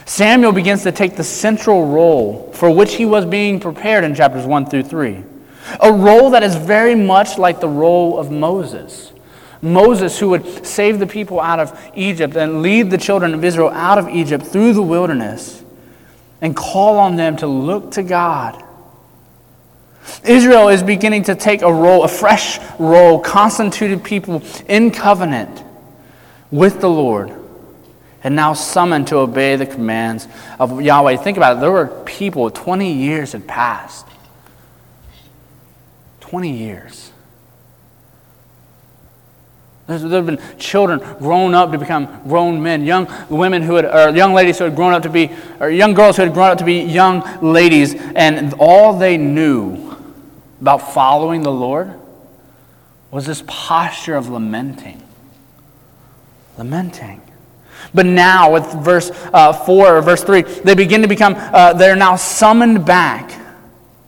Samuel 0.05 0.51
begins 0.51 0.83
to 0.83 0.91
take 0.91 1.15
the 1.15 1.23
central 1.23 1.87
role 1.87 2.51
for 2.53 2.69
which 2.69 2.95
he 2.95 3.05
was 3.05 3.25
being 3.25 3.61
prepared 3.61 4.03
in 4.03 4.13
chapters 4.13 4.45
1 4.45 4.65
through 4.65 4.83
3. 4.83 5.23
A 5.79 5.91
role 5.91 6.31
that 6.31 6.43
is 6.43 6.55
very 6.55 6.95
much 6.95 7.37
like 7.37 7.61
the 7.61 7.69
role 7.69 8.19
of 8.19 8.29
Moses. 8.29 9.13
Moses, 9.65 10.17
who 10.19 10.29
would 10.29 10.65
save 10.65 10.99
the 10.99 11.07
people 11.07 11.39
out 11.39 11.59
of 11.59 11.77
Egypt 11.95 12.35
and 12.35 12.61
lead 12.61 12.89
the 12.91 12.97
children 12.97 13.33
of 13.33 13.43
Israel 13.43 13.69
out 13.69 13.97
of 13.97 14.07
Egypt 14.09 14.45
through 14.45 14.73
the 14.73 14.81
wilderness 14.81 15.63
and 16.41 16.55
call 16.55 16.97
on 16.97 17.15
them 17.15 17.37
to 17.37 17.47
look 17.47 17.91
to 17.91 18.03
God. 18.03 18.63
Israel 20.23 20.69
is 20.69 20.83
beginning 20.83 21.23
to 21.23 21.35
take 21.35 21.61
a 21.61 21.73
role, 21.73 22.03
a 22.03 22.07
fresh 22.07 22.59
role, 22.79 23.19
constituted 23.19 24.03
people 24.03 24.43
in 24.67 24.91
covenant 24.91 25.63
with 26.51 26.79
the 26.79 26.89
Lord, 26.89 27.33
and 28.23 28.35
now 28.35 28.53
summoned 28.53 29.07
to 29.07 29.17
obey 29.17 29.55
the 29.55 29.65
commands 29.65 30.27
of 30.59 30.81
Yahweh. 30.81 31.17
Think 31.17 31.37
about 31.37 31.57
it. 31.57 31.59
There 31.61 31.71
were 31.71 31.87
people, 32.05 32.51
20 32.51 32.93
years 32.93 33.31
had 33.31 33.47
passed. 33.47 34.05
20 36.21 36.51
years. 36.51 37.11
There 39.87 39.99
have 39.99 40.25
been 40.25 40.39
children 40.57 40.99
grown 41.19 41.53
up 41.53 41.71
to 41.71 41.77
become 41.77 42.21
grown 42.27 42.61
men, 42.61 42.85
young 42.85 43.07
women 43.29 43.61
who 43.61 43.75
had, 43.75 43.85
or 43.85 44.15
young 44.15 44.33
ladies 44.33 44.57
who 44.57 44.63
had 44.63 44.75
grown 44.75 44.93
up 44.93 45.03
to 45.03 45.09
be, 45.09 45.29
or 45.59 45.69
young 45.69 45.93
girls 45.93 46.17
who 46.17 46.23
had 46.23 46.33
grown 46.33 46.49
up 46.49 46.57
to 46.57 46.65
be 46.65 46.81
young 46.81 47.21
ladies, 47.41 47.93
and 47.93 48.55
all 48.57 48.97
they 48.97 49.15
knew 49.15 49.95
about 50.59 50.93
following 50.93 51.43
the 51.43 51.51
Lord 51.51 51.93
was 53.11 53.27
this 53.27 53.43
posture 53.45 54.15
of 54.15 54.29
lamenting. 54.29 55.03
Lamenting. 56.57 57.21
But 57.93 58.07
now, 58.07 58.51
with 58.51 58.65
verse 58.83 59.11
uh, 59.11 59.53
4 59.53 59.97
or 59.97 60.01
verse 60.01 60.23
3, 60.23 60.41
they 60.41 60.73
begin 60.73 61.03
to 61.03 61.07
become, 61.07 61.35
uh, 61.37 61.73
they're 61.73 61.95
now 61.95 62.15
summoned 62.15 62.85
back 62.85 63.39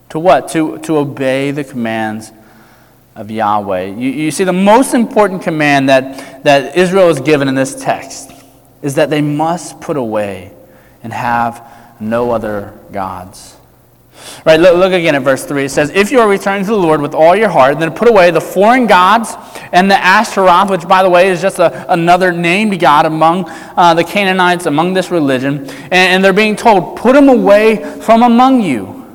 to 0.10 0.18
what? 0.18 0.50
To, 0.50 0.80
to 0.80 0.98
obey 0.98 1.52
the 1.52 1.64
commands 1.64 2.32
of 3.18 3.32
Yahweh. 3.32 3.86
You, 3.86 4.10
you 4.12 4.32
see, 4.32 4.44
the 4.44 4.54
most 4.54 4.94
important 4.94 5.42
command 5.42 5.90
that, 5.90 6.44
that 6.44 6.78
Israel 6.78 7.10
is 7.10 7.20
given 7.20 7.48
in 7.48 7.56
this 7.56 7.76
text 7.76 8.32
is 8.84 8.96
that 8.96 9.10
they 9.10 9.22
must 9.22 9.82
put 9.82 9.98
away 9.98 10.54
and 11.04 11.12
have 11.12 11.68
no 12.00 12.32
other 12.32 12.78
gods. 12.92 13.56
Right, 14.46 14.60
look, 14.60 14.76
look, 14.78 14.94
again 14.94 15.16
at 15.16 15.24
verse 15.24 15.46
3. 15.46 15.66
It 15.66 15.70
says, 15.70 15.90
If 15.90 16.12
you 16.12 16.20
are 16.20 16.28
returning 16.30 16.64
to 16.66 16.72
the 16.72 16.78
Lord 16.78 17.02
with 17.02 17.14
all 17.14 17.36
your 17.36 17.50
heart, 17.50 17.80
then 17.80 17.92
put 17.94 18.08
away 18.08 18.30
the 18.30 18.42
foreign 18.42 18.86
gods 18.86 19.34
and 19.72 19.90
the 19.90 19.96
Ashtaroth, 19.96 20.70
which, 20.70 20.88
by 20.88 21.02
the 21.02 21.10
way, 21.10 21.30
is 21.30 21.42
just 21.42 21.60
a, 21.60 21.92
another 21.92 22.32
named 22.32 22.80
God 22.80 23.06
among 23.06 23.46
uh, 23.48 23.94
the 23.94 24.04
Canaanites, 24.04 24.66
among 24.66 24.94
this 24.94 25.12
religion. 25.12 25.68
And, 25.70 25.94
and 25.94 26.24
they're 26.24 26.34
being 26.34 26.56
told, 26.56 26.98
Put 26.98 27.14
them 27.14 27.30
away 27.30 27.78
from 28.02 28.22
among 28.24 28.62
you. 28.62 29.06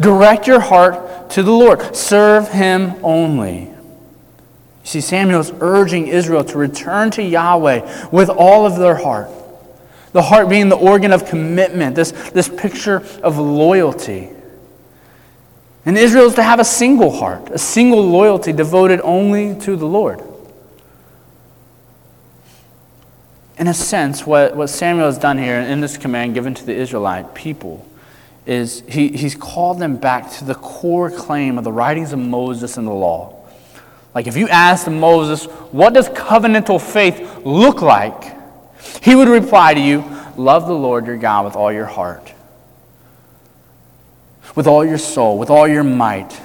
Direct 0.00 0.46
your 0.46 0.60
heart 0.60 1.06
to 1.30 1.42
the 1.42 1.50
Lord. 1.50 1.94
Serve 1.94 2.48
him 2.48 2.94
only. 3.02 3.62
You 4.86 4.90
see, 4.90 5.00
Samuel 5.00 5.40
is 5.40 5.52
urging 5.60 6.06
Israel 6.06 6.44
to 6.44 6.58
return 6.58 7.10
to 7.12 7.22
Yahweh 7.22 8.08
with 8.10 8.28
all 8.28 8.66
of 8.66 8.76
their 8.78 8.94
heart. 8.94 9.30
The 10.12 10.22
heart 10.22 10.48
being 10.48 10.68
the 10.68 10.76
organ 10.76 11.12
of 11.12 11.26
commitment, 11.26 11.96
this, 11.96 12.12
this 12.30 12.48
picture 12.48 13.04
of 13.22 13.38
loyalty. 13.38 14.30
And 15.84 15.98
Israel 15.98 16.26
is 16.26 16.34
to 16.34 16.42
have 16.42 16.60
a 16.60 16.64
single 16.64 17.10
heart, 17.10 17.50
a 17.50 17.58
single 17.58 18.02
loyalty 18.02 18.52
devoted 18.52 19.00
only 19.02 19.58
to 19.60 19.76
the 19.76 19.86
Lord. 19.86 20.22
In 23.58 23.68
a 23.68 23.74
sense, 23.74 24.26
what, 24.26 24.56
what 24.56 24.68
Samuel 24.68 25.06
has 25.06 25.18
done 25.18 25.38
here 25.38 25.58
in 25.58 25.80
this 25.80 25.96
command 25.96 26.34
given 26.34 26.54
to 26.54 26.64
the 26.64 26.74
Israelite 26.74 27.34
people 27.34 27.86
is 28.46 28.84
he, 28.88 29.08
he's 29.08 29.34
called 29.34 29.80
them 29.80 29.96
back 29.96 30.30
to 30.30 30.44
the 30.44 30.54
core 30.54 31.10
claim 31.10 31.58
of 31.58 31.64
the 31.64 31.72
writings 31.72 32.12
of 32.12 32.18
Moses 32.20 32.76
and 32.76 32.86
the 32.86 32.92
law. 32.92 33.44
Like 34.14 34.26
if 34.26 34.36
you 34.36 34.48
asked 34.48 34.88
Moses, 34.88 35.44
what 35.72 35.92
does 35.92 36.08
covenantal 36.08 36.80
faith 36.80 37.44
look 37.44 37.82
like? 37.82 38.34
He 39.02 39.14
would 39.14 39.28
reply 39.28 39.74
to 39.74 39.80
you, 39.80 40.04
love 40.36 40.66
the 40.66 40.74
Lord 40.74 41.06
your 41.06 41.16
God 41.16 41.44
with 41.44 41.56
all 41.56 41.72
your 41.72 41.86
heart, 41.86 42.32
with 44.54 44.66
all 44.66 44.84
your 44.84 44.98
soul, 44.98 45.38
with 45.38 45.50
all 45.50 45.66
your 45.66 45.84
might. 45.84 46.40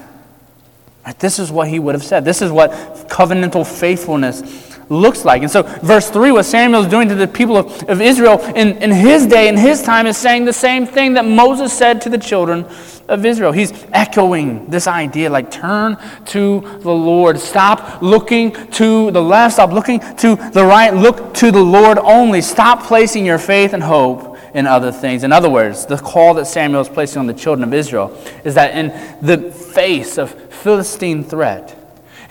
Right? 1.05 1.17
This 1.19 1.39
is 1.39 1.51
what 1.51 1.67
he 1.67 1.79
would 1.79 1.95
have 1.95 2.03
said. 2.03 2.25
This 2.25 2.41
is 2.41 2.51
what 2.51 2.71
covenantal 3.09 3.65
faithfulness 3.65 4.70
looks 4.91 5.25
like. 5.25 5.41
And 5.41 5.49
so, 5.49 5.63
verse 5.63 6.09
3, 6.09 6.31
what 6.31 6.43
Samuel 6.43 6.81
is 6.81 6.87
doing 6.87 7.07
to 7.09 7.15
the 7.15 7.27
people 7.27 7.57
of, 7.57 7.89
of 7.89 8.01
Israel 8.01 8.39
in, 8.55 8.77
in 8.77 8.91
his 8.91 9.25
day, 9.25 9.47
in 9.47 9.57
his 9.57 9.81
time, 9.81 10.05
is 10.05 10.17
saying 10.17 10.45
the 10.45 10.53
same 10.53 10.85
thing 10.85 11.13
that 11.13 11.25
Moses 11.25 11.71
said 11.71 12.01
to 12.01 12.09
the 12.09 12.17
children 12.17 12.65
of 13.07 13.25
Israel. 13.25 13.51
He's 13.51 13.71
echoing 13.91 14.69
this 14.69 14.87
idea 14.87 15.29
like, 15.29 15.49
turn 15.49 15.97
to 16.27 16.79
the 16.81 16.91
Lord. 16.91 17.39
Stop 17.39 18.01
looking 18.01 18.51
to 18.71 19.11
the 19.11 19.21
left. 19.21 19.55
Stop 19.55 19.71
looking 19.71 19.99
to 20.17 20.35
the 20.35 20.65
right. 20.65 20.93
Look 20.93 21.33
to 21.35 21.51
the 21.51 21.63
Lord 21.63 21.97
only. 21.97 22.41
Stop 22.41 22.83
placing 22.83 23.25
your 23.25 23.37
faith 23.37 23.73
and 23.73 23.81
hope 23.81 24.37
in 24.53 24.67
other 24.67 24.91
things. 24.91 25.23
In 25.23 25.31
other 25.31 25.49
words, 25.49 25.85
the 25.85 25.97
call 25.97 26.33
that 26.35 26.45
Samuel 26.45 26.81
is 26.81 26.89
placing 26.89 27.19
on 27.19 27.27
the 27.27 27.33
children 27.33 27.67
of 27.67 27.73
Israel 27.73 28.17
is 28.43 28.55
that 28.55 28.75
in 28.75 28.89
the 29.25 29.51
face 29.51 30.17
of 30.17 30.31
Philistine 30.31 31.23
threat, 31.23 31.80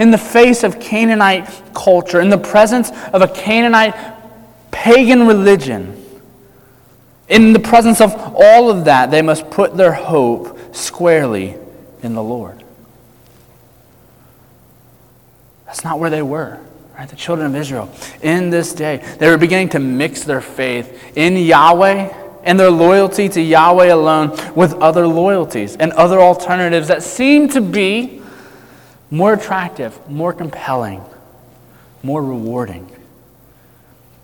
in 0.00 0.10
the 0.10 0.18
face 0.18 0.64
of 0.64 0.80
Canaanite 0.80 1.74
culture, 1.74 2.20
in 2.20 2.30
the 2.30 2.38
presence 2.38 2.90
of 3.12 3.20
a 3.20 3.28
Canaanite 3.28 3.94
pagan 4.70 5.26
religion, 5.26 5.96
in 7.28 7.52
the 7.52 7.60
presence 7.60 8.00
of 8.00 8.14
all 8.16 8.70
of 8.70 8.86
that, 8.86 9.10
they 9.10 9.20
must 9.20 9.50
put 9.50 9.76
their 9.76 9.92
hope 9.92 10.74
squarely 10.74 11.54
in 12.02 12.14
the 12.14 12.22
Lord. 12.22 12.64
That's 15.66 15.84
not 15.84 16.00
where 16.00 16.10
they 16.10 16.22
were. 16.22 16.58
Right? 16.98 17.08
The 17.08 17.14
children 17.14 17.54
of 17.54 17.54
Israel, 17.54 17.92
in 18.22 18.48
this 18.48 18.72
day, 18.72 19.04
they 19.18 19.28
were 19.28 19.38
beginning 19.38 19.68
to 19.70 19.78
mix 19.78 20.24
their 20.24 20.40
faith 20.40 21.12
in 21.14 21.36
Yahweh 21.36 22.12
and 22.42 22.58
their 22.58 22.70
loyalty 22.70 23.28
to 23.28 23.40
Yahweh 23.40 23.92
alone 23.92 24.30
with 24.54 24.72
other 24.74 25.06
loyalties 25.06 25.76
and 25.76 25.92
other 25.92 26.20
alternatives 26.20 26.88
that 26.88 27.02
seemed 27.02 27.52
to 27.52 27.60
be 27.60 28.19
more 29.10 29.34
attractive, 29.34 30.08
more 30.08 30.32
compelling, 30.32 31.02
more 32.02 32.22
rewarding. 32.22 32.90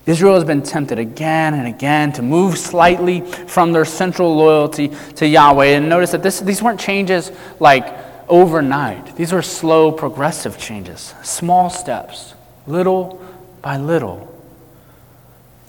Israel 0.05 0.35
has 0.35 0.45
been 0.45 0.63
tempted 0.63 0.99
again 0.99 1.53
and 1.53 1.67
again 1.67 2.13
to 2.13 2.21
move 2.21 2.57
slightly 2.57 3.19
from 3.21 3.73
their 3.73 3.83
central 3.83 4.37
loyalty 4.37 4.89
to 5.15 5.27
Yahweh. 5.27 5.75
And 5.75 5.89
notice 5.89 6.11
that 6.11 6.23
this, 6.23 6.39
these 6.39 6.63
weren't 6.63 6.79
changes 6.79 7.29
like 7.59 7.85
overnight, 8.29 9.17
these 9.17 9.33
were 9.33 9.41
slow, 9.41 9.91
progressive 9.91 10.57
changes, 10.57 11.13
small 11.23 11.69
steps, 11.69 12.35
little 12.65 13.21
by 13.61 13.77
little. 13.77 14.33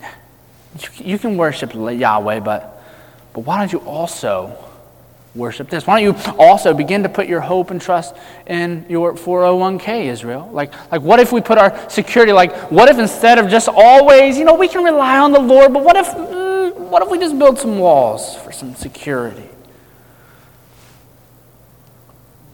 You, 0.00 0.88
you 1.04 1.18
can 1.18 1.36
worship 1.36 1.74
Yahweh, 1.74 2.38
but, 2.40 2.80
but 3.32 3.40
why 3.40 3.58
don't 3.58 3.72
you 3.72 3.80
also 3.80 4.56
worship 5.34 5.68
this. 5.70 5.86
Why 5.86 6.00
don't 6.00 6.14
you 6.14 6.34
also 6.38 6.74
begin 6.74 7.02
to 7.04 7.08
put 7.08 7.28
your 7.28 7.40
hope 7.40 7.70
and 7.70 7.80
trust 7.80 8.14
in 8.46 8.86
your 8.88 9.14
401k, 9.14 10.06
Israel? 10.06 10.48
Like, 10.52 10.72
like 10.90 11.02
what 11.02 11.20
if 11.20 11.32
we 11.32 11.40
put 11.40 11.58
our 11.58 11.88
security, 11.88 12.32
like, 12.32 12.70
what 12.70 12.88
if 12.88 12.98
instead 12.98 13.38
of 13.38 13.48
just 13.48 13.68
always, 13.68 14.38
you 14.38 14.44
know, 14.44 14.54
we 14.54 14.68
can 14.68 14.82
rely 14.82 15.18
on 15.18 15.32
the 15.32 15.40
Lord, 15.40 15.72
but 15.72 15.84
what 15.84 15.96
if, 15.96 16.06
mm, 16.06 16.74
what 16.74 17.02
if 17.02 17.10
we 17.10 17.18
just 17.18 17.38
build 17.38 17.58
some 17.58 17.78
walls 17.78 18.36
for 18.36 18.52
some 18.52 18.74
security? 18.74 19.48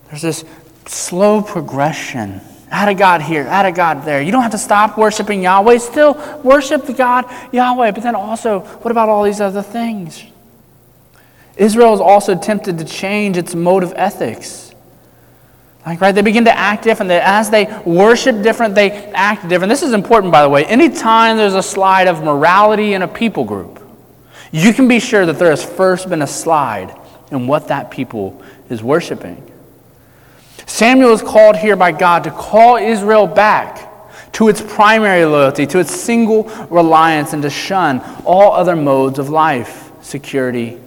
There's 0.08 0.22
this 0.22 0.44
slow 0.86 1.42
progression. 1.42 2.40
out 2.70 2.88
of 2.88 2.98
God 2.98 3.22
here, 3.22 3.46
out 3.46 3.66
of 3.66 3.74
God 3.76 4.04
there. 4.04 4.20
You 4.20 4.32
don't 4.32 4.42
have 4.42 4.50
to 4.50 4.58
stop 4.58 4.98
worshiping 4.98 5.42
Yahweh. 5.42 5.78
Still 5.78 6.14
worship 6.42 6.86
the 6.86 6.92
God 6.92 7.24
Yahweh. 7.52 7.92
But 7.92 8.02
then 8.02 8.16
also, 8.16 8.60
what 8.60 8.90
about 8.90 9.08
all 9.08 9.22
these 9.22 9.40
other 9.40 9.62
things? 9.62 10.24
Israel 11.56 11.94
is 11.94 12.00
also 12.00 12.34
tempted 12.36 12.78
to 12.78 12.84
change 12.84 13.36
its 13.36 13.54
mode 13.54 13.82
of 13.82 13.92
ethics. 13.96 14.72
Like, 15.86 16.00
right, 16.00 16.12
they 16.12 16.22
begin 16.22 16.46
to 16.46 16.56
act 16.56 16.82
different. 16.84 17.12
As 17.12 17.50
they 17.50 17.66
worship 17.84 18.42
different, 18.42 18.74
they 18.74 18.90
act 19.12 19.48
different. 19.48 19.68
This 19.68 19.82
is 19.82 19.92
important, 19.92 20.32
by 20.32 20.42
the 20.42 20.48
way. 20.48 20.64
Anytime 20.64 21.36
there's 21.36 21.54
a 21.54 21.62
slide 21.62 22.08
of 22.08 22.24
morality 22.24 22.94
in 22.94 23.02
a 23.02 23.08
people 23.08 23.44
group, 23.44 23.80
you 24.50 24.72
can 24.72 24.88
be 24.88 24.98
sure 24.98 25.26
that 25.26 25.38
there 25.38 25.50
has 25.50 25.64
first 25.64 26.08
been 26.08 26.22
a 26.22 26.26
slide 26.26 26.98
in 27.30 27.46
what 27.46 27.68
that 27.68 27.90
people 27.90 28.42
is 28.70 28.82
worshiping. 28.82 29.50
Samuel 30.66 31.12
is 31.12 31.20
called 31.20 31.56
here 31.56 31.76
by 31.76 31.92
God 31.92 32.24
to 32.24 32.30
call 32.30 32.76
Israel 32.76 33.26
back 33.26 33.90
to 34.32 34.48
its 34.48 34.62
primary 34.62 35.24
loyalty, 35.24 35.66
to 35.66 35.78
its 35.78 35.94
single 35.94 36.44
reliance, 36.70 37.34
and 37.34 37.42
to 37.42 37.50
shun 37.50 38.00
all 38.24 38.52
other 38.52 38.74
modes 38.74 39.18
of 39.18 39.28
life, 39.28 39.92
security, 40.00 40.80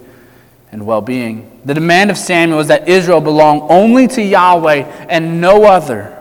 and 0.71 0.85
well 0.85 1.01
being. 1.01 1.61
The 1.65 1.73
demand 1.73 2.11
of 2.11 2.17
Samuel 2.17 2.59
is 2.59 2.67
that 2.67 2.87
Israel 2.87 3.21
belong 3.21 3.61
only 3.69 4.07
to 4.09 4.21
Yahweh 4.21 5.05
and 5.09 5.39
no 5.41 5.65
other. 5.65 6.13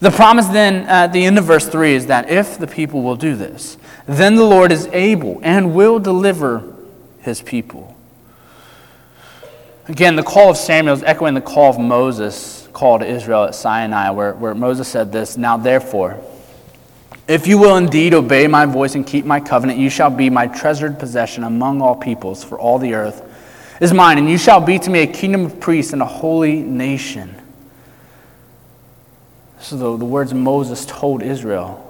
The 0.00 0.10
promise 0.10 0.46
then 0.46 0.86
at 0.86 1.12
the 1.12 1.24
end 1.24 1.38
of 1.38 1.44
verse 1.44 1.68
3 1.68 1.94
is 1.94 2.06
that 2.06 2.30
if 2.30 2.58
the 2.58 2.66
people 2.66 3.02
will 3.02 3.16
do 3.16 3.34
this, 3.34 3.76
then 4.06 4.36
the 4.36 4.44
Lord 4.44 4.70
is 4.70 4.86
able 4.86 5.40
and 5.42 5.74
will 5.74 5.98
deliver 5.98 6.74
his 7.20 7.42
people. 7.42 7.96
Again, 9.88 10.16
the 10.16 10.22
call 10.22 10.50
of 10.50 10.56
Samuel 10.56 10.94
is 10.94 11.02
echoing 11.02 11.34
the 11.34 11.40
call 11.40 11.70
of 11.70 11.80
Moses, 11.80 12.68
called 12.72 13.00
to 13.00 13.06
Israel 13.06 13.44
at 13.44 13.54
Sinai, 13.54 14.10
where, 14.10 14.34
where 14.34 14.54
Moses 14.54 14.86
said 14.86 15.10
this 15.10 15.36
Now 15.36 15.56
therefore, 15.56 16.22
if 17.28 17.46
you 17.46 17.58
will 17.58 17.76
indeed 17.76 18.14
obey 18.14 18.46
my 18.46 18.66
voice 18.66 18.94
and 18.94 19.06
keep 19.06 19.24
my 19.24 19.38
covenant, 19.38 19.78
you 19.78 19.90
shall 19.90 20.10
be 20.10 20.30
my 20.30 20.46
treasured 20.46 20.98
possession 20.98 21.44
among 21.44 21.82
all 21.82 21.94
peoples, 21.94 22.42
for 22.42 22.58
all 22.58 22.78
the 22.78 22.94
earth 22.94 23.22
is 23.80 23.92
mine, 23.92 24.18
and 24.18 24.28
you 24.28 24.38
shall 24.38 24.60
be 24.60 24.78
to 24.78 24.90
me 24.90 25.00
a 25.00 25.06
kingdom 25.06 25.44
of 25.44 25.60
priests 25.60 25.92
and 25.92 26.02
a 26.02 26.06
holy 26.06 26.62
nation. 26.62 27.40
So 29.60 29.76
the, 29.76 29.96
the 29.98 30.04
words 30.04 30.34
Moses 30.34 30.84
told 30.86 31.22
Israel. 31.22 31.84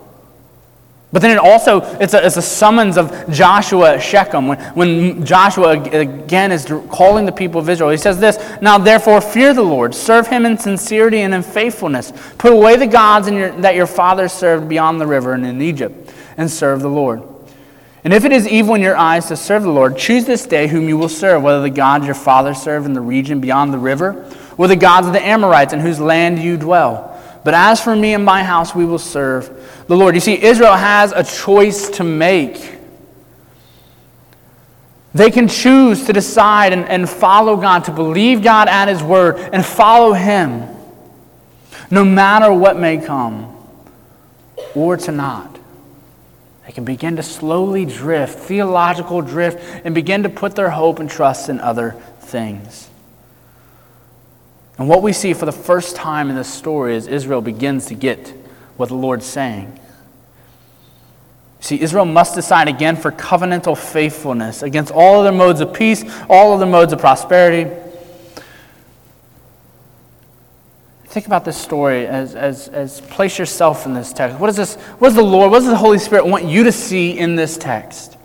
But 1.11 1.23
then 1.23 1.31
it 1.31 1.38
also, 1.38 1.81
it's 1.99 2.12
a, 2.12 2.25
it's 2.25 2.37
a 2.37 2.43
summons 2.43 2.99
of 2.99 3.31
Joshua 3.31 3.95
at 3.95 4.03
Shechem. 4.03 4.47
When, 4.47 4.59
when 4.75 5.25
Joshua 5.25 5.81
again 5.81 6.53
is 6.53 6.67
calling 6.91 7.25
the 7.25 7.33
people 7.33 7.61
of 7.61 7.69
Israel, 7.69 7.88
he 7.88 7.97
says 7.97 8.21
this 8.21 8.38
Now 8.61 8.77
therefore 8.77 9.23
fear 9.23 9.55
the 9.55 9.62
Lord, 9.62 9.95
serve 9.95 10.27
him 10.27 10.45
in 10.45 10.59
sincerity 10.59 11.21
and 11.21 11.33
in 11.33 11.43
faithfulness. 11.43 12.12
Put 12.37 12.53
away 12.53 12.77
the 12.77 12.87
gods 12.87 13.29
your, 13.29 13.53
that 13.62 13.75
your 13.75 13.87
fathers 13.87 14.33
served 14.33 14.69
beyond 14.69 15.00
the 15.00 15.07
river 15.07 15.33
and 15.33 15.47
in 15.47 15.62
Egypt, 15.62 16.12
and 16.37 16.50
serve 16.50 16.83
the 16.83 16.91
Lord. 16.91 17.23
And 18.05 18.12
if 18.12 18.25
it 18.25 18.33
is 18.33 18.47
evil 18.47 18.75
in 18.75 18.83
your 18.83 18.97
eyes 18.97 19.27
to 19.27 19.37
serve 19.37 19.62
the 19.62 19.71
Lord, 19.71 19.97
choose 19.97 20.25
this 20.25 20.47
day 20.47 20.69
whom 20.69 20.88
you 20.88 20.99
will 20.99 21.09
serve, 21.09 21.43
whether 21.43 21.62
the 21.62 21.71
gods 21.71 22.05
your 22.05 22.15
fathers 22.15 22.59
served 22.59 22.87
in 22.87 22.93
the 22.93 23.00
region 23.00 23.41
beyond 23.41 23.73
the 23.73 23.79
river, 23.79 24.31
or 24.59 24.69
the 24.69 24.77
gods 24.77 25.07
of 25.07 25.15
the 25.15 25.25
Amorites 25.25 25.73
in 25.73 25.81
whose 25.81 25.99
land 25.99 26.38
you 26.38 26.57
dwell. 26.57 27.08
But 27.45 27.54
as 27.54 27.80
for 27.80 27.95
me 27.95 28.14
and 28.14 28.25
my 28.25 28.42
house, 28.42 28.75
we 28.75 28.85
will 28.85 28.99
serve 28.99 29.85
the 29.87 29.97
Lord. 29.97 30.14
You 30.14 30.21
see, 30.21 30.42
Israel 30.42 30.75
has 30.75 31.12
a 31.12 31.25
choice 31.25 31.90
to 31.90 32.04
make. 32.04 32.76
They 35.14 35.30
can 35.30 35.49
choose 35.49 36.04
to 36.07 36.12
decide 36.12 36.73
and, 36.73 36.85
and 36.85 37.09
follow 37.09 37.57
God, 37.57 37.85
to 37.85 37.92
believe 37.92 38.42
God 38.42 38.68
at 38.68 38.88
His 38.88 39.02
word, 39.02 39.38
and 39.38 39.64
follow 39.64 40.12
Him, 40.12 40.68
no 41.90 42.04
matter 42.04 42.52
what 42.52 42.78
may 42.78 42.99
come, 42.99 43.57
or 44.75 44.97
to 44.97 45.12
not. 45.12 45.59
They 46.66 46.73
can 46.73 46.85
begin 46.85 47.16
to 47.16 47.23
slowly 47.23 47.87
drift, 47.87 48.38
theological 48.40 49.23
drift, 49.23 49.59
and 49.87 49.95
begin 49.95 50.25
to 50.25 50.28
put 50.28 50.54
their 50.54 50.68
hope 50.71 50.99
and 50.99 51.09
trust 51.09 51.49
in 51.49 51.61
other 51.61 51.92
things. 52.21 52.90
And 54.78 54.88
what 54.88 55.02
we 55.02 55.12
see 55.12 55.35
for 55.35 55.44
the 55.44 55.52
first 55.52 55.97
time 55.97 56.30
in 56.30 56.37
this 56.37 56.52
story 56.52 56.94
is 56.94 57.08
Israel 57.08 57.40
begins 57.40 57.87
to 57.87 57.94
get 57.94 58.28
what 58.76 58.88
the 58.88 58.94
Lord's 58.94 59.26
saying. 59.26 59.78
See, 61.61 61.80
Israel 61.80 62.04
must 62.04 62.37
decide 62.37 62.68
again 62.68 62.94
for 62.94 63.11
covenantal 63.11 63.76
faithfulness 63.76 64.62
against 64.62 64.92
all 64.92 65.20
other 65.20 65.32
modes 65.32 65.61
of 65.61 65.75
peace, 65.75 66.04
all 66.28 66.52
other 66.52 66.66
modes 66.66 66.92
of 66.92 67.00
prosperity. 67.00 67.68
Think 71.06 71.26
about 71.26 71.44
this 71.44 71.56
story 71.56 72.06
as, 72.06 72.37
as, 72.37 72.68
as 72.68 73.00
place 73.00 73.38
yourself 73.38 73.87
in 73.87 73.94
this 73.94 74.12
text. 74.12 74.38
What 74.38 74.50
is 74.50 74.56
this? 74.56 74.76
What 74.76 75.08
does 75.08 75.16
the 75.16 75.23
Lord, 75.23 75.50
what 75.50 75.58
does 75.58 75.68
the 75.68 75.76
Holy 75.76 75.99
Spirit 75.99 76.26
want 76.26 76.44
you 76.44 76.62
to 76.64 76.70
see 76.70 77.18
in 77.18 77.35
this 77.35 77.58
text? 77.58 78.16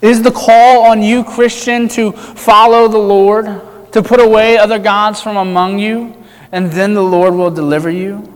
Is 0.00 0.22
the 0.22 0.32
call 0.32 0.86
on 0.86 1.02
you, 1.02 1.22
Christian, 1.22 1.88
to 1.90 2.12
follow 2.12 2.88
the 2.88 2.98
Lord, 2.98 3.46
to 3.92 4.02
put 4.02 4.20
away 4.20 4.58
other 4.58 4.78
gods 4.78 5.20
from 5.20 5.36
among 5.36 5.78
you, 5.78 6.14
and 6.52 6.70
then 6.70 6.94
the 6.94 7.02
Lord 7.02 7.34
will 7.34 7.50
deliver 7.50 7.90
you? 7.90 8.34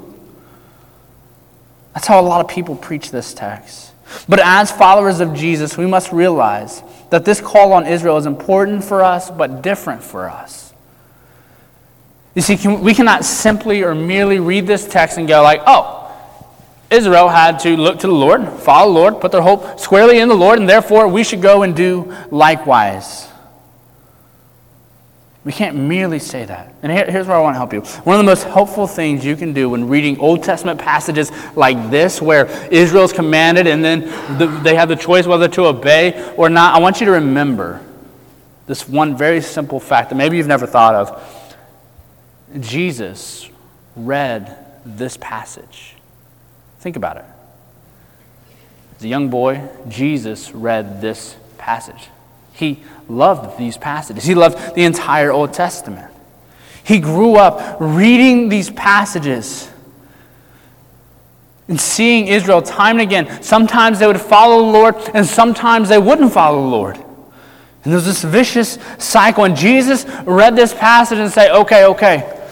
That's 1.94 2.06
how 2.06 2.20
a 2.20 2.22
lot 2.22 2.40
of 2.40 2.48
people 2.48 2.74
preach 2.74 3.10
this 3.10 3.34
text. 3.34 3.92
But 4.28 4.40
as 4.40 4.70
followers 4.70 5.20
of 5.20 5.34
Jesus, 5.34 5.76
we 5.76 5.86
must 5.86 6.12
realize 6.12 6.82
that 7.10 7.24
this 7.24 7.40
call 7.40 7.72
on 7.72 7.86
Israel 7.86 8.16
is 8.16 8.26
important 8.26 8.84
for 8.84 9.02
us, 9.02 9.30
but 9.30 9.62
different 9.62 10.02
for 10.02 10.28
us. 10.28 10.72
You 12.34 12.42
see, 12.42 12.56
can, 12.56 12.80
we 12.80 12.94
cannot 12.94 13.24
simply 13.24 13.82
or 13.82 13.94
merely 13.94 14.38
read 14.38 14.66
this 14.66 14.88
text 14.88 15.18
and 15.18 15.28
go 15.28 15.42
like, 15.42 15.60
oh, 15.66 15.98
Israel 16.90 17.28
had 17.28 17.58
to 17.60 17.76
look 17.76 18.00
to 18.00 18.06
the 18.06 18.12
Lord, 18.12 18.46
follow 18.60 18.92
the 18.92 18.98
Lord, 18.98 19.20
put 19.20 19.32
their 19.32 19.42
hope 19.42 19.80
squarely 19.80 20.18
in 20.18 20.28
the 20.28 20.34
Lord, 20.34 20.58
and 20.58 20.68
therefore 20.68 21.08
we 21.08 21.24
should 21.24 21.42
go 21.42 21.62
and 21.62 21.74
do 21.74 22.14
likewise. 22.30 23.28
We 25.44 25.50
can't 25.50 25.76
merely 25.76 26.20
say 26.20 26.44
that. 26.44 26.72
And 26.82 26.92
here, 26.92 27.10
here's 27.10 27.26
where 27.26 27.36
I 27.36 27.40
want 27.40 27.54
to 27.54 27.58
help 27.58 27.72
you. 27.72 27.80
One 28.02 28.14
of 28.14 28.18
the 28.18 28.30
most 28.30 28.44
helpful 28.44 28.86
things 28.86 29.24
you 29.24 29.34
can 29.34 29.52
do 29.52 29.70
when 29.70 29.88
reading 29.88 30.20
Old 30.20 30.44
Testament 30.44 30.80
passages 30.80 31.32
like 31.56 31.90
this, 31.90 32.22
where 32.22 32.46
Israel's 32.70 33.12
commanded 33.12 33.66
and 33.66 33.84
then 33.84 34.02
the, 34.38 34.46
they 34.62 34.76
have 34.76 34.88
the 34.88 34.96
choice 34.96 35.26
whether 35.26 35.48
to 35.48 35.66
obey 35.66 36.32
or 36.36 36.48
not, 36.48 36.76
I 36.76 36.78
want 36.78 37.00
you 37.00 37.06
to 37.06 37.12
remember 37.12 37.84
this 38.66 38.88
one 38.88 39.16
very 39.16 39.40
simple 39.40 39.80
fact 39.80 40.10
that 40.10 40.14
maybe 40.14 40.36
you've 40.36 40.46
never 40.46 40.66
thought 40.66 40.94
of. 40.94 41.56
Jesus 42.60 43.50
read 43.96 44.56
this 44.84 45.16
passage. 45.16 45.96
Think 46.78 46.94
about 46.96 47.16
it. 47.16 47.24
As 48.96 49.04
a 49.04 49.08
young 49.08 49.28
boy, 49.28 49.68
Jesus 49.88 50.52
read 50.52 51.00
this 51.00 51.36
passage. 51.58 52.08
He 52.62 52.78
loved 53.08 53.58
these 53.58 53.76
passages, 53.76 54.22
he 54.22 54.36
loved 54.36 54.76
the 54.76 54.84
entire 54.84 55.32
Old 55.32 55.52
Testament. 55.52 56.14
He 56.84 57.00
grew 57.00 57.34
up 57.34 57.76
reading 57.80 58.48
these 58.48 58.70
passages 58.70 59.68
and 61.66 61.80
seeing 61.80 62.28
Israel 62.28 62.62
time 62.62 63.00
and 63.00 63.02
again. 63.02 63.42
Sometimes 63.42 63.98
they 63.98 64.06
would 64.06 64.20
follow 64.20 64.64
the 64.64 64.70
Lord, 64.70 64.94
and 65.12 65.26
sometimes 65.26 65.88
they 65.88 65.98
wouldn't 65.98 66.32
follow 66.32 66.62
the 66.62 66.68
Lord. 66.68 66.96
And 67.82 67.92
there's 67.92 68.04
this 68.04 68.22
vicious 68.22 68.78
cycle. 68.98 69.42
And 69.42 69.56
Jesus 69.56 70.04
read 70.24 70.54
this 70.54 70.72
passage 70.72 71.18
and 71.18 71.32
say, 71.32 71.50
okay, 71.50 71.86
okay. 71.86 72.48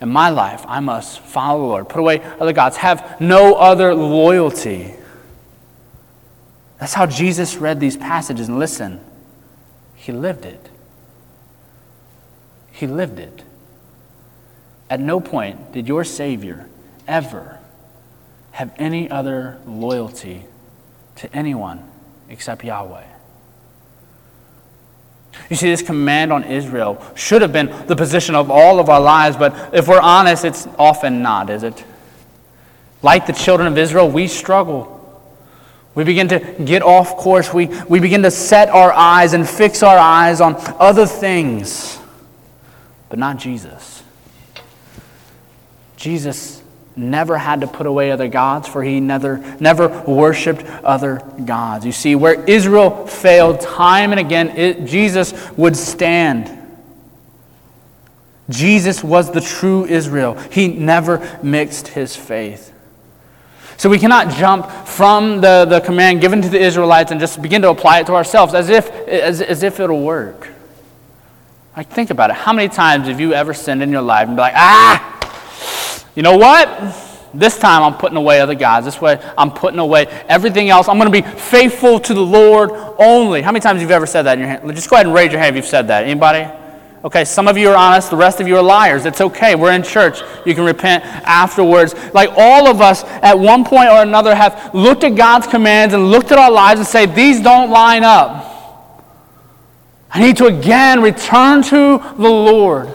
In 0.00 0.10
my 0.10 0.30
life, 0.30 0.64
I 0.68 0.78
must 0.78 1.18
follow 1.18 1.62
the 1.62 1.66
Lord, 1.66 1.88
put 1.88 1.98
away 1.98 2.20
other 2.38 2.52
gods, 2.52 2.76
have 2.76 3.20
no 3.20 3.54
other 3.54 3.96
loyalty. 3.96 4.94
That's 6.78 6.94
how 6.94 7.06
Jesus 7.06 7.56
read 7.56 7.80
these 7.80 7.96
passages. 7.96 8.46
And 8.46 8.60
listen, 8.60 9.00
he 10.08 10.12
lived 10.12 10.46
it. 10.46 10.70
He 12.72 12.86
lived 12.86 13.18
it. 13.18 13.42
At 14.88 15.00
no 15.00 15.20
point 15.20 15.72
did 15.72 15.86
your 15.86 16.02
Savior 16.02 16.66
ever 17.06 17.58
have 18.52 18.72
any 18.78 19.10
other 19.10 19.58
loyalty 19.66 20.46
to 21.16 21.30
anyone 21.36 21.86
except 22.30 22.64
Yahweh. 22.64 23.04
You 25.50 25.56
see, 25.56 25.68
this 25.68 25.82
command 25.82 26.32
on 26.32 26.42
Israel 26.44 27.04
should 27.14 27.42
have 27.42 27.52
been 27.52 27.70
the 27.86 27.94
position 27.94 28.34
of 28.34 28.50
all 28.50 28.80
of 28.80 28.88
our 28.88 29.02
lives, 29.02 29.36
but 29.36 29.74
if 29.74 29.88
we're 29.88 30.00
honest, 30.00 30.46
it's 30.46 30.66
often 30.78 31.20
not, 31.20 31.50
is 31.50 31.64
it? 31.64 31.84
Like 33.02 33.26
the 33.26 33.34
children 33.34 33.70
of 33.70 33.76
Israel, 33.76 34.10
we 34.10 34.26
struggle. 34.26 34.97
We 35.98 36.04
begin 36.04 36.28
to 36.28 36.38
get 36.64 36.82
off 36.82 37.16
course. 37.16 37.52
We, 37.52 37.66
we 37.88 37.98
begin 37.98 38.22
to 38.22 38.30
set 38.30 38.68
our 38.68 38.92
eyes 38.92 39.32
and 39.32 39.48
fix 39.48 39.82
our 39.82 39.98
eyes 39.98 40.40
on 40.40 40.54
other 40.78 41.06
things, 41.06 41.98
but 43.08 43.18
not 43.18 43.38
Jesus. 43.38 44.04
Jesus 45.96 46.62
never 46.94 47.36
had 47.36 47.62
to 47.62 47.66
put 47.66 47.86
away 47.86 48.12
other 48.12 48.28
gods, 48.28 48.68
for 48.68 48.84
he 48.84 49.00
never, 49.00 49.38
never 49.58 49.88
worshiped 50.04 50.64
other 50.84 51.20
gods. 51.44 51.84
You 51.84 51.90
see, 51.90 52.14
where 52.14 52.44
Israel 52.44 53.08
failed 53.08 53.60
time 53.60 54.12
and 54.12 54.20
again, 54.20 54.50
it, 54.50 54.84
Jesus 54.84 55.50
would 55.56 55.76
stand. 55.76 56.48
Jesus 58.48 59.02
was 59.02 59.32
the 59.32 59.40
true 59.40 59.84
Israel. 59.84 60.34
He 60.52 60.68
never 60.68 61.40
mixed 61.42 61.88
his 61.88 62.14
faith. 62.14 62.72
So 63.78 63.88
we 63.88 64.00
cannot 64.00 64.30
jump 64.34 64.68
from 64.88 65.40
the, 65.40 65.64
the 65.64 65.80
command 65.80 66.20
given 66.20 66.42
to 66.42 66.48
the 66.48 66.58
Israelites 66.58 67.12
and 67.12 67.20
just 67.20 67.40
begin 67.40 67.62
to 67.62 67.70
apply 67.70 68.00
it 68.00 68.06
to 68.06 68.14
ourselves 68.14 68.52
as 68.52 68.70
if, 68.70 68.90
as, 68.90 69.40
as 69.40 69.62
if 69.62 69.78
it'll 69.78 70.02
work. 70.02 70.48
Like, 71.76 71.88
think 71.88 72.10
about 72.10 72.30
it. 72.30 72.36
How 72.36 72.52
many 72.52 72.68
times 72.68 73.06
have 73.06 73.20
you 73.20 73.34
ever 73.34 73.54
sinned 73.54 73.80
in 73.80 73.92
your 73.92 74.02
life 74.02 74.26
and 74.26 74.36
be 74.36 74.40
like, 74.40 74.54
ah, 74.56 76.04
you 76.16 76.24
know 76.24 76.36
what? 76.36 76.68
This 77.32 77.56
time 77.56 77.84
I'm 77.84 77.94
putting 77.94 78.16
away 78.16 78.40
other 78.40 78.56
gods. 78.56 78.84
This 78.84 79.00
way 79.00 79.20
I'm 79.38 79.52
putting 79.52 79.78
away 79.78 80.06
everything 80.28 80.70
else. 80.70 80.88
I'm 80.88 80.98
going 80.98 81.12
to 81.12 81.22
be 81.22 81.38
faithful 81.38 82.00
to 82.00 82.14
the 82.14 82.20
Lord 82.20 82.70
only. 82.98 83.42
How 83.42 83.52
many 83.52 83.60
times 83.60 83.80
have 83.80 83.88
you 83.88 83.94
ever 83.94 84.06
said 84.06 84.22
that 84.22 84.32
in 84.32 84.40
your 84.40 84.48
hand? 84.48 84.74
Just 84.74 84.90
go 84.90 84.96
ahead 84.96 85.06
and 85.06 85.14
raise 85.14 85.30
your 85.30 85.40
hand 85.40 85.54
if 85.54 85.62
you've 85.62 85.70
said 85.70 85.86
that. 85.86 86.02
Anybody? 86.02 86.50
Okay, 87.08 87.24
some 87.24 87.48
of 87.48 87.56
you 87.56 87.70
are 87.70 87.74
honest, 87.74 88.10
the 88.10 88.18
rest 88.18 88.38
of 88.38 88.46
you 88.46 88.58
are 88.58 88.62
liars. 88.62 89.06
It's 89.06 89.22
okay. 89.22 89.54
We're 89.54 89.72
in 89.72 89.82
church. 89.82 90.20
You 90.44 90.54
can 90.54 90.64
repent 90.64 91.02
afterwards. 91.06 91.94
Like 92.12 92.28
all 92.36 92.68
of 92.68 92.82
us, 92.82 93.02
at 93.02 93.38
one 93.38 93.64
point 93.64 93.88
or 93.88 94.02
another, 94.02 94.34
have 94.34 94.74
looked 94.74 95.04
at 95.04 95.14
God's 95.14 95.46
commands 95.46 95.94
and 95.94 96.10
looked 96.10 96.32
at 96.32 96.38
our 96.38 96.50
lives 96.50 96.80
and 96.80 96.86
say, 96.86 97.06
These 97.06 97.40
don't 97.40 97.70
line 97.70 98.04
up. 98.04 98.44
I 100.10 100.20
need 100.20 100.36
to 100.36 100.48
again 100.48 101.00
return 101.00 101.62
to 101.62 101.96
the 102.18 102.28
Lord. 102.28 102.92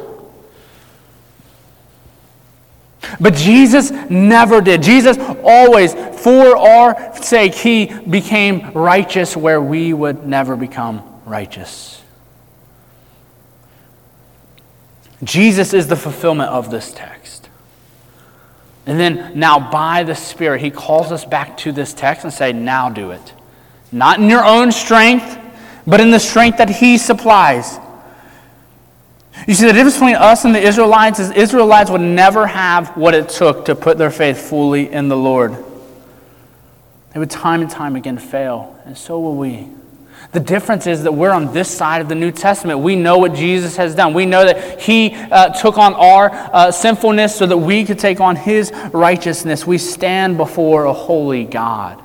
But 3.19 3.33
Jesus 3.33 3.89
never 4.11 4.61
did. 4.61 4.83
Jesus 4.83 5.17
always, 5.43 5.95
for 6.21 6.55
our 6.55 7.15
sake, 7.15 7.55
he 7.55 7.85
became 7.87 8.73
righteous 8.73 9.35
where 9.35 9.59
we 9.59 9.91
would 9.91 10.23
never 10.23 10.55
become 10.55 11.01
righteous. 11.25 12.02
Jesus 15.23 15.73
is 15.73 15.87
the 15.87 15.95
fulfillment 15.95 16.49
of 16.49 16.71
this 16.71 16.91
text. 16.91 17.49
And 18.85 18.99
then 18.99 19.39
now 19.39 19.71
by 19.71 20.03
the 20.03 20.15
Spirit, 20.15 20.61
he 20.61 20.69
calls 20.69 21.11
us 21.11 21.23
back 21.23 21.57
to 21.59 21.71
this 21.71 21.93
text 21.93 22.23
and 22.23 22.33
say, 22.33 22.51
now 22.51 22.89
do 22.89 23.11
it. 23.11 23.33
Not 23.91 24.19
in 24.19 24.29
your 24.29 24.43
own 24.43 24.71
strength, 24.71 25.39
but 25.85 26.01
in 26.01 26.11
the 26.11 26.19
strength 26.19 26.57
that 26.57 26.69
he 26.69 26.97
supplies. 26.97 27.79
You 29.47 29.53
see, 29.53 29.65
the 29.65 29.73
difference 29.73 29.95
between 29.95 30.15
us 30.15 30.45
and 30.45 30.53
the 30.53 30.61
Israelites 30.61 31.19
is 31.19 31.31
Israelites 31.31 31.89
would 31.89 32.01
never 32.01 32.45
have 32.47 32.95
what 32.97 33.13
it 33.13 33.29
took 33.29 33.65
to 33.65 33.75
put 33.75 33.97
their 33.97 34.11
faith 34.11 34.37
fully 34.37 34.91
in 34.91 35.07
the 35.07 35.17
Lord. 35.17 35.55
They 37.13 37.19
would 37.19 37.31
time 37.31 37.61
and 37.61 37.69
time 37.69 37.95
again 37.95 38.17
fail, 38.17 38.79
and 38.85 38.97
so 38.97 39.19
will 39.19 39.35
we. 39.35 39.69
The 40.33 40.39
difference 40.39 40.87
is 40.87 41.03
that 41.03 41.11
we're 41.11 41.31
on 41.31 41.53
this 41.53 41.69
side 41.69 42.01
of 42.01 42.09
the 42.09 42.15
New 42.15 42.31
Testament. 42.31 42.79
We 42.79 42.95
know 42.95 43.19
what 43.19 43.35
Jesus 43.35 43.77
has 43.77 43.93
done. 43.93 44.15
We 44.15 44.25
know 44.25 44.43
that 44.43 44.81
He 44.81 45.13
uh, 45.13 45.49
took 45.53 45.77
on 45.77 45.93
our 45.93 46.31
uh, 46.31 46.71
sinfulness 46.71 47.35
so 47.35 47.45
that 47.45 47.57
we 47.57 47.85
could 47.85 47.99
take 47.99 48.19
on 48.19 48.35
His 48.35 48.71
righteousness. 48.91 49.67
We 49.67 49.77
stand 49.77 50.37
before 50.37 50.85
a 50.85 50.93
holy 50.93 51.45
God. 51.45 52.01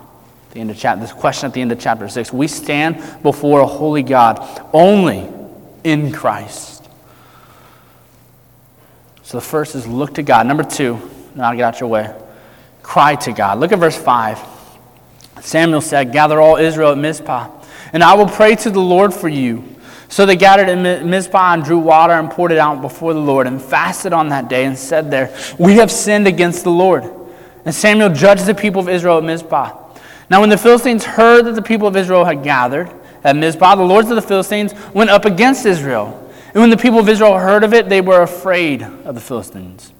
The 0.50 0.60
end 0.60 0.70
of 0.70 0.76
chapter, 0.76 1.00
this 1.00 1.12
question 1.12 1.46
at 1.46 1.54
the 1.54 1.62
end 1.62 1.72
of 1.72 1.80
chapter 1.80 2.06
6. 2.06 2.30
We 2.30 2.48
stand 2.48 3.22
before 3.22 3.60
a 3.60 3.66
holy 3.66 4.02
God 4.02 4.38
only 4.74 5.26
in 5.82 6.12
Christ. 6.12 6.86
So 9.22 9.38
the 9.38 9.44
first 9.44 9.74
is 9.74 9.86
look 9.86 10.14
to 10.14 10.22
God. 10.22 10.46
Number 10.46 10.64
two, 10.64 11.00
now 11.34 11.52
get 11.54 11.62
out 11.62 11.80
your 11.80 11.88
way. 11.88 12.14
Cry 12.82 13.14
to 13.16 13.32
God. 13.32 13.58
Look 13.58 13.72
at 13.72 13.78
verse 13.78 13.96
5. 13.96 14.38
Samuel 15.40 15.80
said, 15.80 16.12
Gather 16.12 16.40
all 16.40 16.56
Israel 16.56 16.92
at 16.92 16.98
Mizpah 16.98 17.57
and 17.92 18.02
I 18.02 18.14
will 18.14 18.28
pray 18.28 18.54
to 18.56 18.70
the 18.70 18.80
Lord 18.80 19.14
for 19.14 19.28
you. 19.28 19.76
So 20.08 20.24
they 20.24 20.36
gathered 20.36 20.68
in 20.68 21.10
Mizpah 21.10 21.54
and 21.54 21.62
drew 21.62 21.78
water 21.78 22.14
and 22.14 22.30
poured 22.30 22.52
it 22.52 22.58
out 22.58 22.80
before 22.80 23.12
the 23.12 23.20
Lord 23.20 23.46
and 23.46 23.60
fasted 23.60 24.12
on 24.12 24.30
that 24.30 24.48
day 24.48 24.64
and 24.64 24.76
said 24.76 25.10
there, 25.10 25.36
We 25.58 25.74
have 25.74 25.90
sinned 25.90 26.26
against 26.26 26.64
the 26.64 26.70
Lord. 26.70 27.04
And 27.64 27.74
Samuel 27.74 28.08
judged 28.10 28.46
the 28.46 28.54
people 28.54 28.80
of 28.80 28.88
Israel 28.88 29.18
at 29.18 29.24
Mizpah. 29.24 29.76
Now, 30.30 30.40
when 30.40 30.48
the 30.48 30.58
Philistines 30.58 31.04
heard 31.04 31.44
that 31.44 31.54
the 31.54 31.62
people 31.62 31.86
of 31.86 31.96
Israel 31.96 32.24
had 32.24 32.42
gathered 32.42 32.90
at 33.24 33.36
Mizpah, 33.36 33.74
the 33.74 33.82
lords 33.82 34.08
of 34.10 34.16
the 34.16 34.22
Philistines 34.22 34.74
went 34.94 35.10
up 35.10 35.24
against 35.24 35.66
Israel. 35.66 36.24
And 36.54 36.62
when 36.62 36.70
the 36.70 36.76
people 36.76 36.98
of 36.98 37.08
Israel 37.08 37.38
heard 37.38 37.64
of 37.64 37.74
it, 37.74 37.88
they 37.88 38.00
were 38.00 38.22
afraid 38.22 38.82
of 38.82 39.14
the 39.14 39.20
Philistines. 39.20 39.92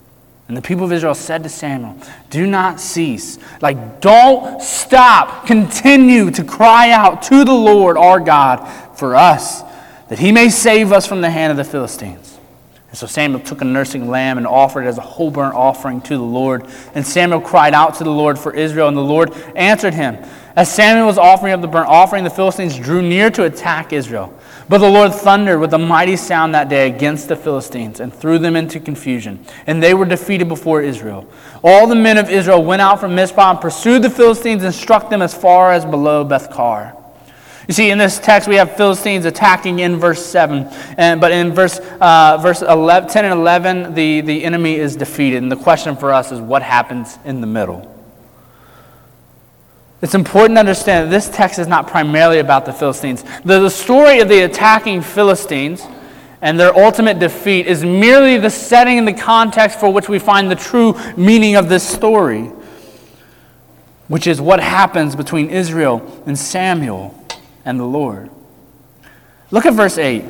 And 0.48 0.56
the 0.56 0.62
people 0.62 0.84
of 0.84 0.92
Israel 0.92 1.14
said 1.14 1.42
to 1.42 1.48
Samuel, 1.50 1.96
Do 2.30 2.46
not 2.46 2.80
cease. 2.80 3.38
Like, 3.60 4.00
don't 4.00 4.62
stop. 4.62 5.46
Continue 5.46 6.30
to 6.30 6.42
cry 6.42 6.90
out 6.90 7.22
to 7.24 7.44
the 7.44 7.52
Lord 7.52 7.98
our 7.98 8.18
God 8.18 8.66
for 8.96 9.14
us, 9.14 9.62
that 10.08 10.18
he 10.18 10.32
may 10.32 10.48
save 10.48 10.90
us 10.90 11.06
from 11.06 11.20
the 11.20 11.30
hand 11.30 11.50
of 11.50 11.58
the 11.58 11.70
Philistines. 11.70 12.38
And 12.88 12.96
so 12.96 13.06
Samuel 13.06 13.40
took 13.40 13.60
a 13.60 13.66
nursing 13.66 14.08
lamb 14.08 14.38
and 14.38 14.46
offered 14.46 14.84
it 14.84 14.88
as 14.88 14.96
a 14.96 15.02
whole 15.02 15.30
burnt 15.30 15.54
offering 15.54 16.00
to 16.02 16.16
the 16.16 16.22
Lord. 16.22 16.66
And 16.94 17.06
Samuel 17.06 17.42
cried 17.42 17.74
out 17.74 17.96
to 17.96 18.04
the 18.04 18.10
Lord 18.10 18.38
for 18.38 18.54
Israel, 18.54 18.88
and 18.88 18.96
the 18.96 19.02
Lord 19.02 19.34
answered 19.54 19.92
him. 19.92 20.16
As 20.56 20.72
Samuel 20.72 21.06
was 21.06 21.18
offering 21.18 21.52
up 21.52 21.60
the 21.60 21.68
burnt 21.68 21.88
offering, 21.88 22.24
the 22.24 22.30
Philistines 22.30 22.78
drew 22.78 23.02
near 23.02 23.30
to 23.32 23.44
attack 23.44 23.92
Israel. 23.92 24.36
But 24.68 24.78
the 24.78 24.90
Lord 24.90 25.14
thundered 25.14 25.60
with 25.60 25.72
a 25.72 25.78
mighty 25.78 26.16
sound 26.16 26.54
that 26.54 26.68
day 26.68 26.86
against 26.88 27.28
the 27.28 27.36
Philistines 27.36 28.00
and 28.00 28.12
threw 28.12 28.38
them 28.38 28.54
into 28.54 28.78
confusion, 28.78 29.44
and 29.66 29.82
they 29.82 29.94
were 29.94 30.04
defeated 30.04 30.46
before 30.48 30.82
Israel. 30.82 31.26
All 31.64 31.86
the 31.86 31.94
men 31.94 32.18
of 32.18 32.28
Israel 32.28 32.62
went 32.62 32.82
out 32.82 33.00
from 33.00 33.14
Mizpah 33.14 33.52
and 33.52 33.60
pursued 33.60 34.02
the 34.02 34.10
Philistines 34.10 34.62
and 34.64 34.74
struck 34.74 35.08
them 35.08 35.22
as 35.22 35.32
far 35.32 35.72
as 35.72 35.86
below 35.86 36.24
Bethkar. 36.24 36.94
You 37.66 37.74
see, 37.74 37.90
in 37.90 37.98
this 37.98 38.18
text, 38.18 38.48
we 38.48 38.56
have 38.56 38.76
Philistines 38.76 39.26
attacking 39.26 39.80
in 39.80 39.96
verse 39.96 40.24
7. 40.24 40.66
And, 40.96 41.20
but 41.20 41.32
in 41.32 41.52
verse, 41.52 41.78
uh, 42.00 42.38
verse 42.40 42.62
11, 42.62 43.10
10 43.10 43.26
and 43.26 43.34
11, 43.34 43.92
the, 43.92 44.22
the 44.22 44.42
enemy 44.42 44.76
is 44.76 44.96
defeated. 44.96 45.42
And 45.42 45.52
the 45.52 45.56
question 45.56 45.94
for 45.94 46.10
us 46.10 46.32
is 46.32 46.40
what 46.40 46.62
happens 46.62 47.18
in 47.26 47.42
the 47.42 47.46
middle? 47.46 47.97
It's 50.00 50.14
important 50.14 50.56
to 50.56 50.60
understand 50.60 51.06
that 51.06 51.10
this 51.10 51.28
text 51.28 51.58
is 51.58 51.66
not 51.66 51.88
primarily 51.88 52.38
about 52.38 52.64
the 52.64 52.72
Philistines. 52.72 53.24
The, 53.44 53.60
the 53.60 53.70
story 53.70 54.20
of 54.20 54.28
the 54.28 54.42
attacking 54.42 55.02
Philistines 55.02 55.84
and 56.40 56.58
their 56.58 56.76
ultimate 56.76 57.18
defeat 57.18 57.66
is 57.66 57.84
merely 57.84 58.38
the 58.38 58.50
setting 58.50 58.98
and 58.98 59.08
the 59.08 59.12
context 59.12 59.80
for 59.80 59.92
which 59.92 60.08
we 60.08 60.20
find 60.20 60.48
the 60.48 60.56
true 60.56 60.94
meaning 61.16 61.56
of 61.56 61.68
this 61.68 61.86
story, 61.86 62.44
which 64.06 64.28
is 64.28 64.40
what 64.40 64.60
happens 64.60 65.16
between 65.16 65.50
Israel 65.50 66.22
and 66.26 66.38
Samuel 66.38 67.12
and 67.64 67.80
the 67.80 67.84
Lord. 67.84 68.30
Look 69.50 69.66
at 69.66 69.74
verse 69.74 69.98
8. 69.98 70.24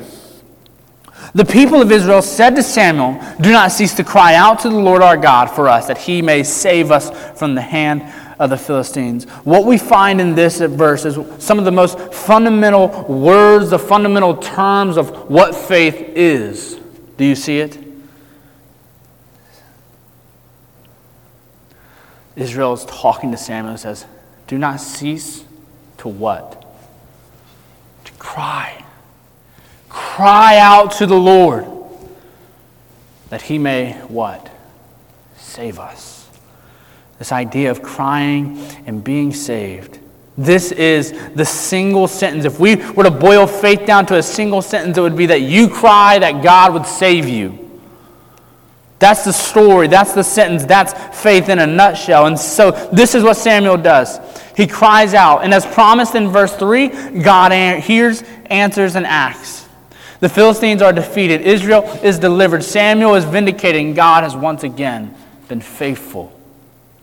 The 1.35 1.45
people 1.45 1.81
of 1.81 1.91
Israel 1.91 2.23
said 2.23 2.55
to 2.55 2.63
Samuel, 2.63 3.21
Do 3.39 3.51
not 3.51 3.71
cease 3.71 3.93
to 3.95 4.03
cry 4.03 4.33
out 4.33 4.59
to 4.59 4.69
the 4.69 4.79
Lord 4.79 5.03
our 5.03 5.17
God 5.17 5.47
for 5.47 5.67
us, 5.67 5.87
that 5.87 5.97
he 5.97 6.21
may 6.23 6.43
save 6.43 6.91
us 6.91 7.11
from 7.37 7.53
the 7.53 7.61
hand 7.61 8.01
of 8.39 8.49
the 8.49 8.57
Philistines. 8.57 9.25
What 9.43 9.65
we 9.65 9.77
find 9.77 10.21
in 10.21 10.33
this 10.33 10.59
verse 10.59 11.05
is 11.05 11.19
some 11.43 11.59
of 11.59 11.65
the 11.65 11.71
most 11.71 11.99
fundamental 12.13 13.03
words, 13.03 13.69
the 13.69 13.77
fundamental 13.77 14.37
terms 14.37 14.97
of 14.97 15.29
what 15.29 15.53
faith 15.53 15.95
is. 16.15 16.79
Do 17.17 17.25
you 17.25 17.35
see 17.35 17.59
it? 17.59 17.77
Israel 22.37 22.71
is 22.71 22.85
talking 22.85 23.31
to 23.31 23.37
Samuel 23.37 23.71
and 23.71 23.79
says, 23.79 24.05
Do 24.47 24.57
not 24.57 24.79
cease 24.79 25.43
to 25.97 26.07
what? 26.07 26.65
To 28.05 28.13
cry. 28.13 28.85
Cry 29.89 30.57
out 30.57 30.93
to 30.93 31.05
the 31.05 31.17
Lord 31.17 31.65
that 33.29 33.41
he 33.41 33.57
may 33.57 33.93
what? 34.07 34.49
Save 35.35 35.79
us. 35.79 36.18
This 37.19 37.33
idea 37.33 37.69
of 37.69 37.83
crying 37.83 38.57
and 38.85 39.03
being 39.03 39.33
saved. 39.33 39.99
This 40.37 40.71
is 40.71 41.11
the 41.35 41.43
single 41.43 42.07
sentence. 42.07 42.45
If 42.45 42.61
we 42.61 42.77
were 42.77 43.03
to 43.03 43.11
boil 43.11 43.45
faith 43.45 43.85
down 43.85 44.05
to 44.05 44.15
a 44.15 44.23
single 44.23 44.61
sentence, 44.61 44.97
it 44.97 45.01
would 45.01 45.17
be 45.17 45.25
that 45.25 45.41
you 45.41 45.67
cry 45.67 46.17
that 46.17 46.41
God 46.41 46.73
would 46.73 46.85
save 46.85 47.27
you. 47.27 47.69
That's 48.99 49.25
the 49.25 49.33
story. 49.33 49.87
That's 49.87 50.13
the 50.13 50.23
sentence. 50.23 50.63
That's 50.63 50.93
faith 51.21 51.49
in 51.49 51.59
a 51.59 51.67
nutshell. 51.67 52.27
And 52.27 52.39
so 52.39 52.71
this 52.93 53.15
is 53.15 53.23
what 53.23 53.35
Samuel 53.35 53.75
does. 53.75 54.17
He 54.55 54.65
cries 54.65 55.13
out. 55.13 55.43
And 55.43 55.53
as 55.53 55.65
promised 55.65 56.15
in 56.15 56.29
verse 56.29 56.55
3, 56.55 57.21
God 57.21 57.51
hears, 57.81 58.23
answers, 58.45 58.95
and 58.95 59.05
acts. 59.05 59.67
The 60.21 60.29
Philistines 60.29 60.81
are 60.81 60.93
defeated. 60.93 61.41
Israel 61.41 61.83
is 62.01 62.17
delivered. 62.17 62.63
Samuel 62.63 63.15
is 63.15 63.25
vindicating. 63.25 63.93
God 63.93 64.23
has 64.23 64.37
once 64.37 64.63
again 64.63 65.13
been 65.49 65.59
faithful 65.59 66.38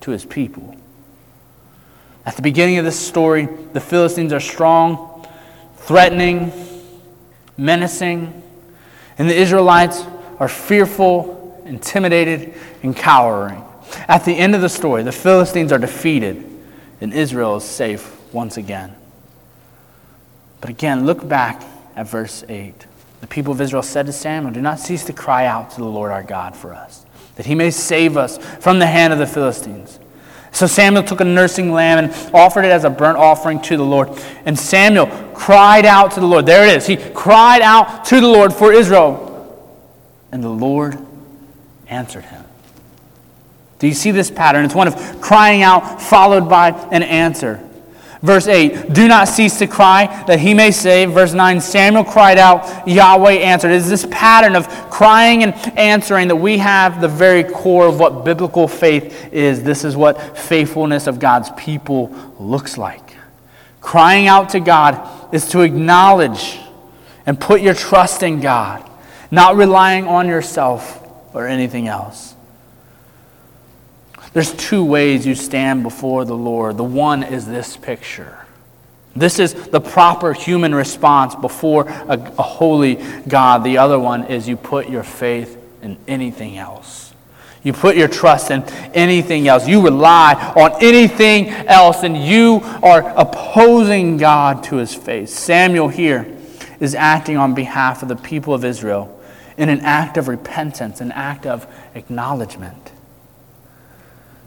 to 0.06 0.12
his 0.12 0.24
people. 0.24 0.76
At 2.24 2.36
the 2.36 2.42
beginning 2.42 2.78
of 2.78 2.84
this 2.84 2.98
story, 2.98 3.48
the 3.72 3.80
Philistines 3.80 4.32
are 4.32 4.38
strong, 4.38 5.26
threatening, 5.78 6.52
menacing, 7.58 8.40
and 9.18 9.28
the 9.28 9.34
Israelites 9.34 10.04
are 10.38 10.48
fearful, 10.48 11.60
intimidated, 11.66 12.54
and 12.84 12.96
cowering. 12.96 13.64
At 14.06 14.24
the 14.24 14.32
end 14.32 14.54
of 14.54 14.60
the 14.60 14.68
story, 14.68 15.02
the 15.02 15.10
Philistines 15.10 15.72
are 15.72 15.78
defeated, 15.78 16.48
and 17.00 17.12
Israel 17.12 17.56
is 17.56 17.64
safe 17.64 18.16
once 18.32 18.56
again. 18.56 18.94
But 20.60 20.70
again, 20.70 21.04
look 21.04 21.26
back 21.26 21.64
at 21.96 22.08
verse 22.08 22.44
8. 22.48 22.86
The 23.22 23.26
people 23.26 23.52
of 23.52 23.60
Israel 23.60 23.82
said 23.82 24.06
to 24.06 24.12
Samuel, 24.12 24.54
Do 24.54 24.60
not 24.60 24.78
cease 24.78 25.04
to 25.06 25.12
cry 25.12 25.46
out 25.46 25.72
to 25.72 25.78
the 25.78 25.84
Lord 25.84 26.12
our 26.12 26.22
God 26.22 26.54
for 26.54 26.72
us 26.72 27.05
that 27.36 27.46
he 27.46 27.54
may 27.54 27.70
save 27.70 28.16
us 28.16 28.38
from 28.38 28.78
the 28.78 28.86
hand 28.86 29.12
of 29.12 29.18
the 29.18 29.26
Philistines. 29.26 29.98
So 30.52 30.66
Samuel 30.66 31.02
took 31.02 31.20
a 31.20 31.24
nursing 31.24 31.70
lamb 31.70 31.98
and 32.02 32.34
offered 32.34 32.64
it 32.64 32.70
as 32.70 32.84
a 32.84 32.90
burnt 32.90 33.18
offering 33.18 33.60
to 33.62 33.76
the 33.76 33.84
Lord. 33.84 34.10
And 34.46 34.58
Samuel 34.58 35.06
cried 35.34 35.84
out 35.84 36.12
to 36.12 36.20
the 36.20 36.26
Lord. 36.26 36.46
There 36.46 36.66
it 36.66 36.76
is. 36.78 36.86
He 36.86 36.96
cried 36.96 37.60
out 37.60 38.06
to 38.06 38.20
the 38.20 38.26
Lord 38.26 38.54
for 38.54 38.72
Israel. 38.72 39.22
And 40.32 40.42
the 40.42 40.48
Lord 40.48 40.96
answered 41.88 42.24
him. 42.24 42.44
Do 43.78 43.86
you 43.86 43.92
see 43.92 44.10
this 44.10 44.30
pattern? 44.30 44.64
It's 44.64 44.74
one 44.74 44.88
of 44.88 45.20
crying 45.20 45.62
out 45.62 46.00
followed 46.00 46.48
by 46.48 46.70
an 46.90 47.02
answer. 47.02 47.65
Verse 48.26 48.48
8, 48.48 48.92
do 48.92 49.06
not 49.06 49.28
cease 49.28 49.56
to 49.60 49.68
cry 49.68 50.06
that 50.26 50.40
he 50.40 50.52
may 50.52 50.72
save. 50.72 51.12
Verse 51.12 51.32
9, 51.32 51.60
Samuel 51.60 52.02
cried 52.02 52.38
out, 52.38 52.86
Yahweh 52.88 53.34
answered. 53.34 53.70
It 53.70 53.76
is 53.76 53.88
this 53.88 54.04
pattern 54.10 54.56
of 54.56 54.66
crying 54.90 55.44
and 55.44 55.54
answering 55.78 56.26
that 56.28 56.36
we 56.36 56.58
have 56.58 57.00
the 57.00 57.08
very 57.08 57.44
core 57.44 57.86
of 57.86 58.00
what 58.00 58.24
biblical 58.24 58.66
faith 58.66 59.32
is. 59.32 59.62
This 59.62 59.84
is 59.84 59.96
what 59.96 60.36
faithfulness 60.36 61.06
of 61.06 61.20
God's 61.20 61.50
people 61.56 62.08
looks 62.40 62.76
like. 62.76 63.16
Crying 63.80 64.26
out 64.26 64.48
to 64.50 64.60
God 64.60 65.32
is 65.32 65.48
to 65.50 65.60
acknowledge 65.60 66.58
and 67.26 67.40
put 67.40 67.60
your 67.60 67.74
trust 67.74 68.24
in 68.24 68.40
God, 68.40 68.88
not 69.30 69.54
relying 69.54 70.08
on 70.08 70.26
yourself 70.26 71.00
or 71.32 71.46
anything 71.46 71.86
else. 71.86 72.35
There's 74.36 74.52
two 74.52 74.84
ways 74.84 75.26
you 75.26 75.34
stand 75.34 75.82
before 75.82 76.26
the 76.26 76.36
Lord. 76.36 76.76
The 76.76 76.84
one 76.84 77.22
is 77.22 77.46
this 77.46 77.74
picture. 77.74 78.44
This 79.14 79.38
is 79.38 79.54
the 79.54 79.80
proper 79.80 80.34
human 80.34 80.74
response 80.74 81.34
before 81.34 81.88
a, 81.88 82.18
a, 82.36 82.42
holy 82.42 82.96
God. 83.26 83.64
The 83.64 83.78
other 83.78 83.98
one 83.98 84.24
is 84.24 84.46
you 84.46 84.58
put 84.58 84.90
your 84.90 85.04
faith 85.04 85.56
in 85.80 85.96
anything 86.06 86.58
else. 86.58 87.14
You 87.62 87.72
put 87.72 87.96
your 87.96 88.08
trust 88.08 88.50
in 88.50 88.62
anything 88.92 89.48
else. 89.48 89.66
You 89.66 89.82
rely 89.82 90.34
on 90.54 90.84
anything 90.84 91.48
else, 91.48 92.02
and 92.02 92.14
you 92.14 92.60
are 92.82 93.08
opposing 93.16 94.18
God 94.18 94.62
to 94.64 94.76
his 94.76 94.94
face. 94.94 95.32
Samuel 95.32 95.88
here 95.88 96.30
is 96.78 96.94
acting 96.94 97.38
on 97.38 97.54
behalf 97.54 98.02
of 98.02 98.10
the 98.10 98.16
people 98.16 98.52
of 98.52 98.66
Israel 98.66 99.18
in 99.56 99.70
an 99.70 99.80
act 99.80 100.18
of 100.18 100.28
repentance, 100.28 101.00
an 101.00 101.10
act 101.12 101.46
of 101.46 101.66
acknowledgement. 101.94 102.92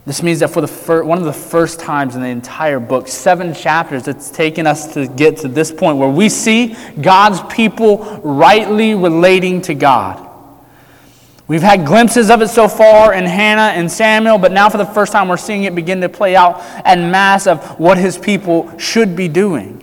This 0.05 0.23
means 0.23 0.39
that 0.39 0.49
for 0.49 0.61
the 0.61 0.67
fir- 0.67 1.03
one 1.03 1.19
of 1.19 1.25
the 1.25 1.33
first 1.33 1.79
times 1.79 2.15
in 2.15 2.21
the 2.21 2.27
entire 2.27 2.79
book, 2.79 3.07
seven 3.07 3.53
chapters, 3.53 4.07
it's 4.07 4.31
taken 4.31 4.65
us 4.65 4.93
to 4.93 5.07
get 5.07 5.37
to 5.37 5.47
this 5.47 5.71
point 5.71 5.97
where 5.97 6.09
we 6.09 6.29
see 6.29 6.75
God's 6.99 7.41
people 7.53 8.19
rightly 8.23 8.95
relating 8.95 9.61
to 9.63 9.75
God. 9.75 10.25
We've 11.47 11.63
had 11.63 11.85
glimpses 11.85 12.29
of 12.29 12.43
it 12.43 12.49
so 12.49 12.67
far 12.67 13.13
in 13.13 13.25
Hannah 13.25 13.73
and 13.75 13.91
Samuel, 13.91 14.37
but 14.37 14.51
now 14.51 14.69
for 14.69 14.77
the 14.77 14.85
first 14.85 15.11
time 15.11 15.27
we're 15.27 15.37
seeing 15.37 15.63
it 15.63 15.73
begin 15.73 15.99
to 16.01 16.09
play 16.09 16.35
out 16.35 16.61
en 16.85 17.09
masse 17.09 17.47
of 17.47 17.79
what 17.79 17.97
his 17.97 18.19
people 18.19 18.77
should 18.77 19.15
be 19.15 19.27
doing. 19.27 19.79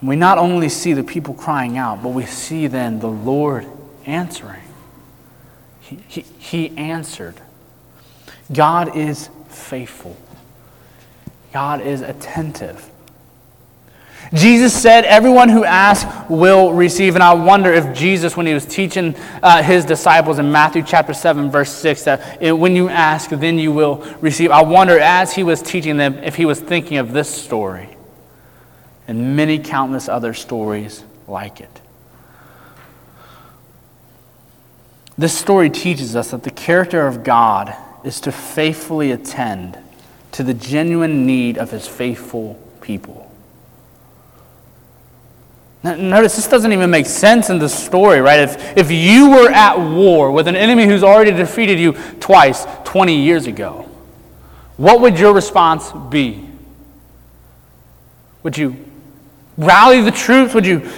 And 0.00 0.08
we 0.08 0.16
not 0.16 0.38
only 0.38 0.68
see 0.70 0.94
the 0.94 1.04
people 1.04 1.34
crying 1.34 1.76
out, 1.76 2.02
but 2.02 2.10
we 2.10 2.24
see 2.24 2.66
then 2.66 2.98
the 2.98 3.10
Lord 3.10 3.66
answering. 4.06 4.65
He, 5.86 6.22
he, 6.38 6.76
answered. 6.76 7.34
God 8.52 8.96
is 8.96 9.30
faithful, 9.48 10.16
God 11.52 11.80
is 11.80 12.00
attentive. 12.00 12.90
Jesus 14.34 14.74
said, 14.74 15.04
Everyone 15.04 15.48
who 15.48 15.64
asks 15.64 16.28
will 16.28 16.72
receive. 16.72 17.14
And 17.14 17.22
I 17.22 17.32
wonder 17.34 17.72
if 17.72 17.96
Jesus, 17.96 18.36
when 18.36 18.44
he 18.44 18.54
was 18.54 18.66
teaching 18.66 19.14
uh, 19.40 19.62
his 19.62 19.84
disciples 19.84 20.40
in 20.40 20.50
Matthew 20.50 20.82
chapter 20.82 21.14
7, 21.14 21.48
verse 21.48 21.70
6, 21.70 22.04
that 22.04 22.42
it, 22.42 22.50
when 22.50 22.74
you 22.74 22.88
ask, 22.88 23.30
then 23.30 23.56
you 23.56 23.70
will 23.70 23.98
receive. 24.20 24.50
I 24.50 24.62
wonder, 24.62 24.98
as 24.98 25.32
he 25.32 25.44
was 25.44 25.62
teaching 25.62 25.96
them, 25.96 26.14
if 26.24 26.34
he 26.34 26.44
was 26.44 26.58
thinking 26.58 26.98
of 26.98 27.12
this 27.12 27.32
story 27.32 27.96
and 29.06 29.36
many 29.36 29.60
countless 29.60 30.08
other 30.08 30.34
stories 30.34 31.04
like 31.28 31.60
it. 31.60 31.80
This 35.18 35.36
story 35.36 35.70
teaches 35.70 36.14
us 36.14 36.32
that 36.32 36.42
the 36.42 36.50
character 36.50 37.06
of 37.06 37.24
God 37.24 37.74
is 38.04 38.20
to 38.20 38.32
faithfully 38.32 39.12
attend 39.12 39.78
to 40.32 40.42
the 40.42 40.52
genuine 40.52 41.26
need 41.26 41.56
of 41.56 41.70
his 41.70 41.88
faithful 41.88 42.54
people. 42.82 43.32
Notice 45.82 46.36
this 46.36 46.48
doesn't 46.48 46.72
even 46.72 46.90
make 46.90 47.06
sense 47.06 47.48
in 47.48 47.58
the 47.58 47.68
story, 47.68 48.20
right? 48.20 48.40
If, 48.40 48.76
if 48.76 48.90
you 48.90 49.30
were 49.30 49.50
at 49.50 49.78
war 49.78 50.32
with 50.32 50.48
an 50.48 50.56
enemy 50.56 50.84
who's 50.84 51.04
already 51.04 51.30
defeated 51.30 51.78
you 51.78 51.92
twice 52.18 52.66
20 52.84 53.16
years 53.16 53.46
ago, 53.46 53.88
what 54.76 55.00
would 55.00 55.18
your 55.18 55.32
response 55.32 55.92
be? 56.10 56.44
Would 58.42 58.58
you 58.58 58.76
rally 59.56 60.02
the 60.02 60.10
troops? 60.10 60.54
Would 60.54 60.66
you 60.66 60.90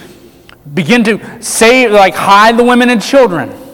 begin 0.74 1.04
to 1.04 1.42
save, 1.42 1.92
like 1.92 2.14
hide 2.14 2.56
the 2.56 2.64
women 2.64 2.90
and 2.90 3.00
children? 3.00 3.67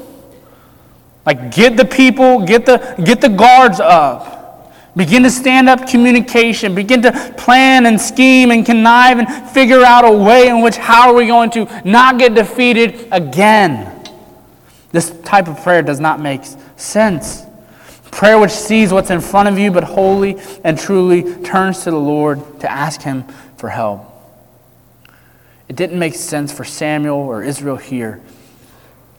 Like 1.27 1.55
get 1.55 1.77
the 1.77 1.85
people, 1.85 2.45
get 2.45 2.67
the, 2.67 2.79
get 3.05 3.21
the 3.21 3.29
guards 3.29 3.81
up. 3.81 4.35
Begin 4.97 5.25
to 5.25 5.31
stand 5.31 5.69
up 5.69 5.89
communication. 5.89 6.75
Begin 6.75 7.03
to 7.03 7.35
plan 7.37 7.87
and 7.87 8.01
scheme 8.01 8.53
and 8.53 8.65
connive 8.65 9.19
and 9.19 9.51
figure 9.51 9.83
out 9.83 10.05
a 10.05 10.13
way 10.13 10.49
in 10.49 10.61
which 10.61 10.77
how 10.77 11.09
are 11.09 11.15
we 11.15 11.27
going 11.27 11.51
to 11.51 11.83
not 11.85 12.19
get 12.19 12.35
defeated 12.35 13.09
again. 13.11 13.91
This 14.93 15.11
type 15.23 15.49
of 15.49 15.61
prayer 15.61 15.83
does 15.83 15.99
not 15.99 16.21
make 16.21 16.43
sense. 16.77 17.43
Prayer 18.13 18.39
which 18.39 18.53
sees 18.53 18.93
what's 18.93 19.11
in 19.11 19.21
front 19.21 19.49
of 19.49 19.59
you 19.59 19.73
but 19.73 19.83
wholly 19.83 20.37
and 20.63 20.79
truly 20.79 21.43
turns 21.43 21.83
to 21.83 21.91
the 21.91 21.99
Lord 21.99 22.61
to 22.61 22.71
ask 22.71 23.03
Him 23.03 23.25
for 23.57 23.71
help. 23.71 24.09
It 25.69 25.75
didn't 25.75 25.99
make 25.99 26.15
sense 26.15 26.53
for 26.53 26.63
Samuel 26.63 27.17
or 27.17 27.43
Israel 27.43 27.77
here. 27.77 28.21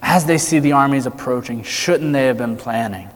As 0.07 0.23
they 0.27 0.37
see 0.37 0.59
the 0.59 0.73
armies 0.73 1.07
approaching, 1.07 1.63
shouldn't 1.63 2.13
they 2.13 2.27
have 2.27 2.37
been 2.37 2.57
planning? 2.57 3.09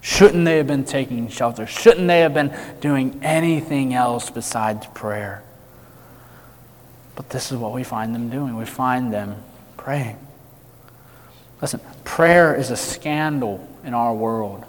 Shouldn't 0.00 0.44
they 0.44 0.56
have 0.56 0.66
been 0.66 0.84
taking 0.84 1.28
shelter? 1.28 1.64
Shouldn't 1.64 2.08
they 2.08 2.20
have 2.20 2.34
been 2.34 2.52
doing 2.80 3.20
anything 3.22 3.94
else 3.94 4.28
besides 4.28 4.84
prayer? 4.94 5.44
But 7.14 7.30
this 7.30 7.52
is 7.52 7.56
what 7.56 7.72
we 7.72 7.84
find 7.84 8.12
them 8.12 8.30
doing. 8.30 8.56
We 8.56 8.64
find 8.64 9.12
them 9.14 9.36
praying. 9.76 10.18
Listen, 11.60 11.78
prayer 12.02 12.56
is 12.56 12.72
a 12.72 12.76
scandal 12.76 13.64
in 13.84 13.94
our 13.94 14.12
world. 14.12 14.64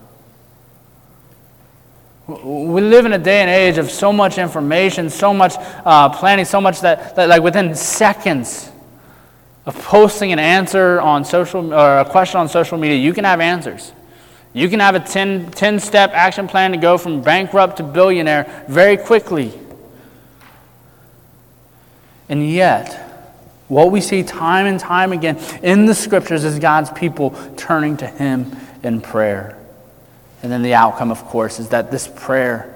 We 2.28 2.82
live 2.82 3.08
in 3.08 3.13
a 3.13 3.17
day 3.17 3.41
and 3.41 3.50
age 3.50 3.80
of 3.80 3.89
so 3.89 4.13
much 4.13 4.38
information, 4.38 5.10
so 5.10 5.34
much 5.34 5.56
uh, 5.58 6.10
planning, 6.10 6.46
so 6.46 6.62
much 6.62 6.82
that, 6.82 7.15
that, 7.15 7.28
like, 7.28 7.41
within 7.41 7.74
seconds 7.74 8.69
of 9.65 9.82
posting 9.84 10.34
an 10.34 10.39
answer 10.39 10.99
on 10.99 11.23
social 11.23 11.73
or 11.73 11.99
a 11.99 12.06
question 12.06 12.39
on 12.39 12.49
social 12.49 12.78
media, 12.78 12.97
you 12.97 13.13
can 13.13 13.23
have 13.23 13.39
answers. 13.39 13.91
You 14.54 14.69
can 14.69 14.80
have 14.80 14.95
a 14.95 14.99
10, 14.99 15.52
10 15.52 15.80
step 15.80 16.12
action 16.13 16.47
plan 16.47 16.71
to 16.71 16.78
go 16.78 16.97
from 16.97 17.21
bankrupt 17.21 17.78
to 17.78 17.84
billionaire 17.84 18.65
very 18.67 18.97
quickly. 18.97 19.52
And 22.30 22.49
yet, 22.49 22.99
what 23.67 23.91
we 23.91 24.02
see 24.02 24.23
time 24.23 24.65
and 24.65 24.80
time 24.80 25.12
again 25.12 25.38
in 25.63 25.86
the 25.86 25.95
scriptures 25.95 26.43
is 26.43 26.60
God's 26.60 26.91
people 26.91 27.32
turning 27.58 27.97
to 27.97 28.08
Him 28.08 28.56
in 28.84 29.02
prayer. 29.02 29.58
And 30.43 30.52
then 30.52 30.62
the 30.62 30.73
outcome, 30.73 31.10
of 31.10 31.23
course, 31.26 31.60
is 31.60 31.69
that 31.69 31.89
this 31.89 32.08
prayer, 32.08 32.69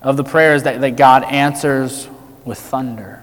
of 0.00 0.16
the 0.16 0.24
prayers 0.24 0.62
that, 0.62 0.80
that 0.80 0.96
God 0.96 1.24
answers 1.24 2.08
with 2.44 2.58
thunder. 2.58 3.22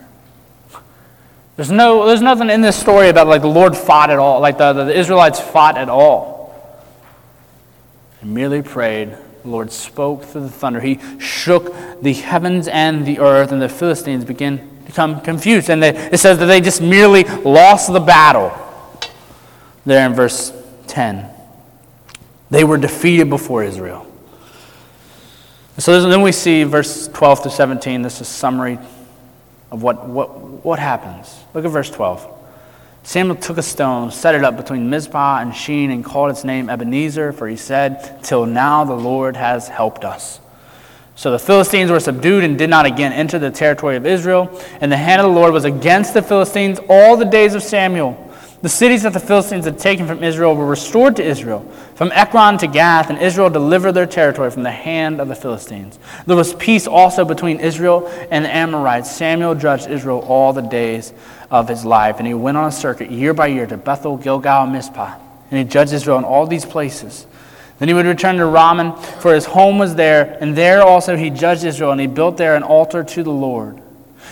There's, 1.58 1.72
no, 1.72 2.06
there's 2.06 2.22
nothing 2.22 2.52
in 2.52 2.62
this 2.62 2.80
story 2.80 3.10
about 3.10 3.28
like 3.28 3.42
the 3.42 3.48
Lord 3.48 3.76
fought 3.76 4.12
at 4.12 4.20
all, 4.20 4.40
like 4.40 4.60
the, 4.60 4.74
the 4.74 4.98
Israelites 4.98 5.40
fought 5.40 5.76
at 5.76 5.90
all 5.90 6.38
and 8.22 8.34
merely 8.34 8.62
prayed. 8.62 9.16
The 9.42 9.48
Lord 9.50 9.72
spoke 9.72 10.24
through 10.24 10.42
the 10.42 10.50
thunder. 10.50 10.80
He 10.80 11.00
shook 11.20 11.74
the 12.02 12.14
heavens 12.14 12.68
and 12.68 13.06
the 13.06 13.20
earth, 13.20 13.52
and 13.52 13.62
the 13.62 13.70
Philistines 13.70 14.26
began 14.26 14.58
to 14.60 14.66
become 14.86 15.22
confused. 15.22 15.70
And 15.70 15.82
they, 15.82 15.96
it 15.96 16.20
says 16.20 16.38
that 16.40 16.46
they 16.46 16.62
just 16.62 16.82
merely 16.82 17.24
lost 17.24 17.92
the 17.92 18.00
battle. 18.00 18.52
There 19.86 20.06
in 20.06 20.14
verse 20.14 20.52
10. 20.88 21.28
They 22.50 22.64
were 22.64 22.78
defeated 22.78 23.30
before 23.30 23.64
Israel. 23.64 24.06
So 25.78 26.08
then 26.08 26.22
we 26.22 26.32
see 26.32 26.64
verse 26.64 27.08
12 27.08 27.44
to 27.44 27.50
17. 27.50 28.02
This 28.02 28.20
is 28.20 28.28
summary 28.28 28.80
of 29.72 29.84
what, 29.84 30.08
what, 30.08 30.30
what 30.66 30.80
happens. 30.80 31.44
Look 31.54 31.66
at 31.66 31.72
verse 31.72 31.90
12. 31.90 32.36
Samuel 33.04 33.38
took 33.38 33.58
a 33.58 33.64
stone, 33.64 34.12
set 34.12 34.36
it 34.36 34.44
up 34.44 34.58
between 34.58 34.90
Mizpah 34.90 35.40
and 35.40 35.56
Shen, 35.56 35.92
and 35.92 36.04
called 36.04 36.30
its 36.30 36.44
name 36.44 36.70
Ebenezer, 36.70 37.32
for 37.32 37.48
he 37.48 37.56
said, 37.56 38.22
Till 38.24 38.46
now 38.46 38.84
the 38.84 38.96
Lord 38.96 39.38
has 39.38 39.70
helped 39.70 40.04
us. 40.04 40.42
So 41.16 41.32
the 41.32 41.40
Philistines 41.40 41.90
were 41.90 42.00
subdued 42.00 42.44
and 42.44 42.58
did 42.58 42.70
not 42.70 42.86
again 42.86 43.12
enter 43.12 43.40
the 43.40 43.50
territory 43.50 43.96
of 43.96 44.06
Israel. 44.06 44.62
And 44.82 44.92
the 44.92 44.98
hand 44.98 45.22
of 45.22 45.28
the 45.28 45.34
Lord 45.34 45.52
was 45.52 45.66
against 45.66 46.14
the 46.14 46.22
Philistines 46.22 46.80
all 46.90 47.18
the 47.18 47.26
days 47.26 47.56
of 47.56 47.64
Samuel. 47.64 48.27
The 48.64 48.70
cities 48.70 49.04
that 49.04 49.14
the 49.14 49.20
Philistines 49.20 49.66
had 49.66 49.78
taken 49.78 50.08
from 50.08 50.24
Israel 50.24 50.56
were 50.56 50.66
restored 50.66 51.16
to 51.18 51.24
Israel, 51.24 51.62
from 51.94 52.12
Ekron 52.12 52.58
to 52.58 52.68
Gath, 52.68 53.12
and 53.12 53.20
Israel 53.20 53.52
delivered 53.52 53.92
their 53.92 54.08
territory 54.08 54.50
from 54.50 54.64
the 54.64 54.72
hand 54.72 55.22
of 55.22 55.28
the 55.28 55.36
Philistines. 55.36 56.00
There 56.26 56.36
was 56.36 56.56
peace 56.56 56.88
also 56.88 57.24
between 57.24 57.60
Israel 57.60 58.08
and 58.32 58.44
the 58.44 58.56
Amorites. 58.56 59.12
Samuel 59.12 59.54
judged 59.54 59.88
Israel 59.88 60.26
all 60.28 60.54
the 60.54 60.62
days 60.62 61.14
of 61.52 61.70
his 61.70 61.86
life, 61.86 62.18
and 62.18 62.26
he 62.26 62.34
went 62.34 62.58
on 62.58 62.68
a 62.68 62.72
circuit 62.72 63.12
year 63.12 63.32
by 63.32 63.46
year 63.46 63.68
to 63.68 63.78
Bethel, 63.78 64.18
Gilgal, 64.18 64.64
and 64.64 64.74
Mizpah, 64.74 65.14
and 65.52 65.60
he 65.60 65.64
judged 65.64 65.94
Israel 65.94 66.18
in 66.18 66.24
all 66.24 66.48
these 66.48 66.66
places. 66.66 67.28
Then 67.78 67.90
he 67.90 67.94
would 67.94 68.08
return 68.08 68.38
to 68.38 68.46
Ramah, 68.48 69.00
for 69.20 69.36
his 69.36 69.46
home 69.46 69.78
was 69.78 69.94
there, 69.94 70.36
and 70.42 70.56
there 70.56 70.82
also 70.82 71.16
he 71.16 71.30
judged 71.30 71.64
Israel, 71.64 71.92
and 71.92 72.02
he 72.02 72.08
built 72.08 72.38
there 72.38 72.56
an 72.56 72.64
altar 72.64 73.04
to 73.04 73.22
the 73.22 73.30
Lord. 73.30 73.80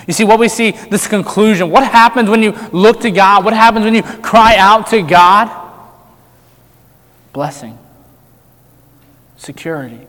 You 0.08 0.14
see, 0.14 0.24
what 0.24 0.40
we 0.40 0.48
see, 0.48 0.72
this 0.72 1.08
conclusion, 1.08 1.72
what 1.72 1.84
happens 1.84 2.30
when 2.30 2.44
you 2.44 2.52
look 2.72 3.02
to 3.02 3.12
God? 3.12 3.44
What 3.44 3.54
happens 3.54 3.86
when 3.86 3.96
you 3.96 4.04
cry 4.04 4.56
out 4.58 4.88
to 4.88 5.02
God? 5.02 5.50
Blessing, 7.34 7.78
security, 9.38 10.08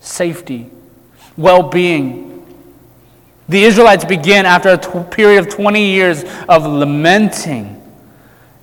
safety, 0.00 0.70
well 1.36 1.62
being. 1.62 2.28
The 3.48 3.64
Israelites 3.64 4.04
begin 4.04 4.46
after 4.46 4.70
a 4.70 4.78
t- 4.78 4.90
period 5.10 5.40
of 5.40 5.48
20 5.48 5.84
years 5.84 6.24
of 6.48 6.66
lamenting. 6.66 7.76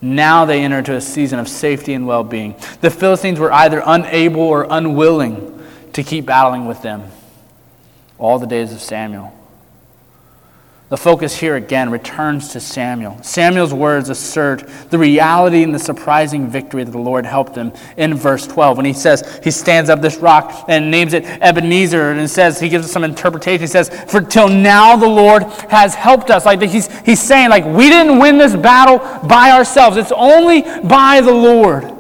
Now 0.02 0.46
they 0.46 0.64
enter 0.64 0.78
into 0.80 0.96
a 0.96 1.02
season 1.02 1.40
of 1.40 1.48
safety 1.48 1.94
and 1.94 2.06
well 2.06 2.24
being. 2.24 2.56
The 2.82 2.90
Philistines 2.90 3.40
were 3.40 3.52
either 3.52 3.82
unable 3.86 4.42
or 4.42 4.68
unwilling 4.70 5.62
to 5.94 6.04
keep 6.04 6.26
battling 6.26 6.68
with 6.68 6.82
them 6.82 7.04
all 8.18 8.40
the 8.40 8.48
days 8.48 8.72
of 8.72 8.80
Samuel. 8.80 9.34
The 10.90 10.96
focus 10.96 11.38
here 11.38 11.58
again 11.58 11.92
returns 11.92 12.48
to 12.54 12.62
Samuel. 12.62 13.22
Samuel's 13.22 13.74
words 13.74 14.08
assert 14.08 14.66
the 14.90 14.98
reality 14.98 15.62
and 15.64 15.76
the 15.76 15.80
surprising 15.80 16.48
victory 16.48 16.86
that 16.86 16.92
the 16.92 16.98
Lord 16.98 17.26
helped 17.26 17.56
him 17.56 17.74
in 17.98 18.14
verse 18.14 18.48
12 18.48 18.78
when 18.78 18.86
he 18.86 18.94
says 18.94 19.42
he 19.44 19.52
stands 19.52 19.90
up 19.90 20.00
this 20.00 20.16
rock 20.18 20.64
and 20.70 20.90
names 20.90 21.12
it 21.12 21.26
Ebenezer 21.26 22.12
and 22.12 22.30
says 22.30 22.58
he 22.62 22.70
gives 22.70 22.86
us 22.86 22.92
some 22.92 23.04
interpretation. 23.04 23.60
He 23.60 23.68
says, 23.68 23.90
For 24.10 24.22
till 24.22 24.48
now 24.48 24.96
the 24.96 25.10
Lord 25.10 25.44
has 25.70 25.94
helped 25.94 26.30
us. 26.30 26.46
Like 26.46 26.62
he's, 26.62 26.88
he's 27.02 27.22
saying, 27.22 27.50
like, 27.50 27.66
we 27.66 27.90
didn't 27.90 28.20
win 28.20 28.38
this 28.38 28.56
battle 28.56 29.00
by 29.28 29.52
ourselves. 29.52 29.98
It's 29.98 30.14
only 30.14 30.62
by 30.88 31.20
the 31.20 31.34
Lord. 31.34 31.94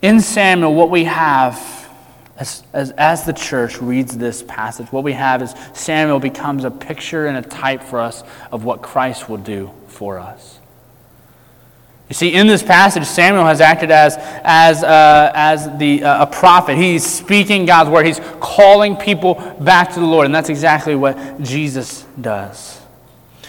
In 0.00 0.20
Samuel, 0.20 0.74
what 0.74 0.88
we 0.88 1.04
have 1.04 1.77
as, 2.38 2.62
as, 2.72 2.92
as 2.92 3.24
the 3.24 3.32
church 3.32 3.80
reads 3.82 4.16
this 4.16 4.42
passage, 4.44 4.92
what 4.92 5.02
we 5.02 5.12
have 5.12 5.42
is 5.42 5.54
Samuel 5.72 6.20
becomes 6.20 6.64
a 6.64 6.70
picture 6.70 7.26
and 7.26 7.36
a 7.36 7.48
type 7.48 7.82
for 7.82 7.98
us 7.98 8.22
of 8.52 8.64
what 8.64 8.80
Christ 8.80 9.28
will 9.28 9.38
do 9.38 9.72
for 9.88 10.18
us. 10.18 10.60
You 12.08 12.14
see, 12.14 12.32
in 12.32 12.46
this 12.46 12.62
passage, 12.62 13.04
Samuel 13.04 13.44
has 13.44 13.60
acted 13.60 13.90
as, 13.90 14.16
as, 14.44 14.82
uh, 14.82 15.30
as 15.34 15.76
the, 15.78 16.04
uh, 16.04 16.22
a 16.22 16.26
prophet. 16.26 16.78
He's 16.78 17.04
speaking 17.04 17.66
God's 17.66 17.90
word, 17.90 18.06
he's 18.06 18.20
calling 18.40 18.96
people 18.96 19.34
back 19.60 19.92
to 19.94 20.00
the 20.00 20.06
Lord, 20.06 20.24
and 20.24 20.34
that's 20.34 20.48
exactly 20.48 20.94
what 20.94 21.42
Jesus 21.42 22.06
does. 22.20 22.80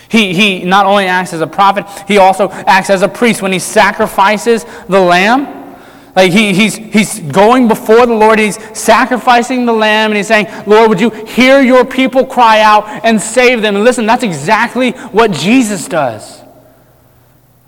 He, 0.10 0.34
he 0.34 0.66
not 0.66 0.88
only 0.88 1.06
acts 1.06 1.34
as 1.34 1.42
a 1.42 1.48
prophet, 1.48 1.86
he 2.08 2.18
also 2.18 2.50
acts 2.50 2.90
as 2.90 3.04
a 3.04 3.08
priest. 3.08 3.44
When 3.44 3.52
he 3.52 3.60
sacrifices 3.60 4.66
the 4.88 5.00
lamb, 5.00 5.59
like 6.20 6.34
he, 6.34 6.54
he's, 6.54 6.76
he's 6.76 7.20
going 7.22 7.70
before 7.70 8.06
the 8.06 8.14
Lord, 8.14 8.40
he's 8.40 8.58
sacrificing 8.78 9.66
the 9.66 9.72
lamb, 9.72 10.12
and 10.12 10.18
he's 10.18 10.28
saying, 10.28 10.48
Lord, 10.68 10.90
would 10.90 11.00
you 11.00 11.12
hear 11.12 11.62
your 11.62 11.86
people 11.86 12.26
cry 12.26 12.60
out 12.60 12.86
and 13.06 13.22
save 13.22 13.62
them? 13.62 13.78
And 13.78 13.86
listen, 13.86 14.06
that's 14.06 14.24
exactly 14.24 14.92
what 14.92 15.32
Jesus 15.32 15.88
does. 15.88 16.42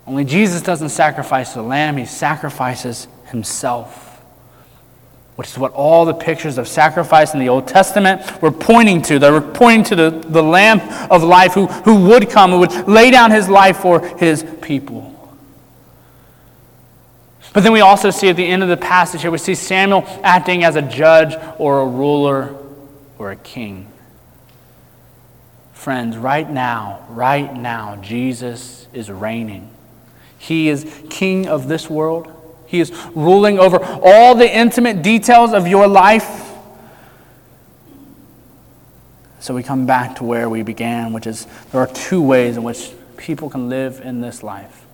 Only 0.06 0.26
Jesus 0.26 0.60
doesn't 0.60 0.90
sacrifice 0.90 1.54
the 1.54 1.62
lamb, 1.62 1.96
he 1.96 2.04
sacrifices 2.04 3.08
himself. 3.28 4.20
Which 5.36 5.48
is 5.48 5.56
what 5.56 5.72
all 5.72 6.04
the 6.04 6.12
pictures 6.12 6.58
of 6.58 6.68
sacrifice 6.68 7.32
in 7.32 7.40
the 7.40 7.48
Old 7.48 7.66
Testament 7.66 8.42
were 8.42 8.52
pointing 8.52 9.00
to. 9.02 9.18
They 9.18 9.30
were 9.30 9.40
pointing 9.40 9.84
to 9.84 9.96
the, 9.96 10.10
the 10.28 10.42
Lamb 10.42 10.80
of 11.10 11.22
life 11.22 11.54
who, 11.54 11.68
who 11.68 12.06
would 12.08 12.28
come, 12.28 12.50
who 12.50 12.58
would 12.58 12.86
lay 12.86 13.10
down 13.10 13.30
his 13.30 13.48
life 13.48 13.78
for 13.78 14.06
his 14.18 14.44
people. 14.60 15.11
But 17.52 17.64
then 17.64 17.72
we 17.72 17.80
also 17.80 18.10
see 18.10 18.28
at 18.28 18.36
the 18.36 18.46
end 18.46 18.62
of 18.62 18.68
the 18.68 18.76
passage 18.76 19.22
here, 19.22 19.30
we 19.30 19.38
see 19.38 19.54
Samuel 19.54 20.04
acting 20.22 20.64
as 20.64 20.76
a 20.76 20.82
judge 20.82 21.34
or 21.58 21.80
a 21.80 21.86
ruler 21.86 22.56
or 23.18 23.30
a 23.30 23.36
king. 23.36 23.88
Friends, 25.74 26.16
right 26.16 26.48
now, 26.48 27.04
right 27.10 27.52
now, 27.54 27.96
Jesus 27.96 28.86
is 28.92 29.10
reigning. 29.10 29.70
He 30.38 30.68
is 30.68 31.02
king 31.10 31.46
of 31.46 31.68
this 31.68 31.90
world. 31.90 32.32
He 32.66 32.80
is 32.80 32.90
ruling 33.14 33.58
over 33.58 33.78
all 33.82 34.34
the 34.34 34.50
intimate 34.50 35.02
details 35.02 35.52
of 35.52 35.66
your 35.66 35.86
life. 35.86 36.50
So 39.40 39.54
we 39.54 39.62
come 39.62 39.86
back 39.86 40.16
to 40.16 40.24
where 40.24 40.48
we 40.48 40.62
began, 40.62 41.12
which 41.12 41.26
is 41.26 41.46
there 41.70 41.80
are 41.80 41.88
two 41.88 42.22
ways 42.22 42.56
in 42.56 42.62
which 42.62 42.92
people 43.16 43.50
can 43.50 43.68
live 43.68 44.00
in 44.00 44.20
this 44.20 44.42
life. 44.42 44.86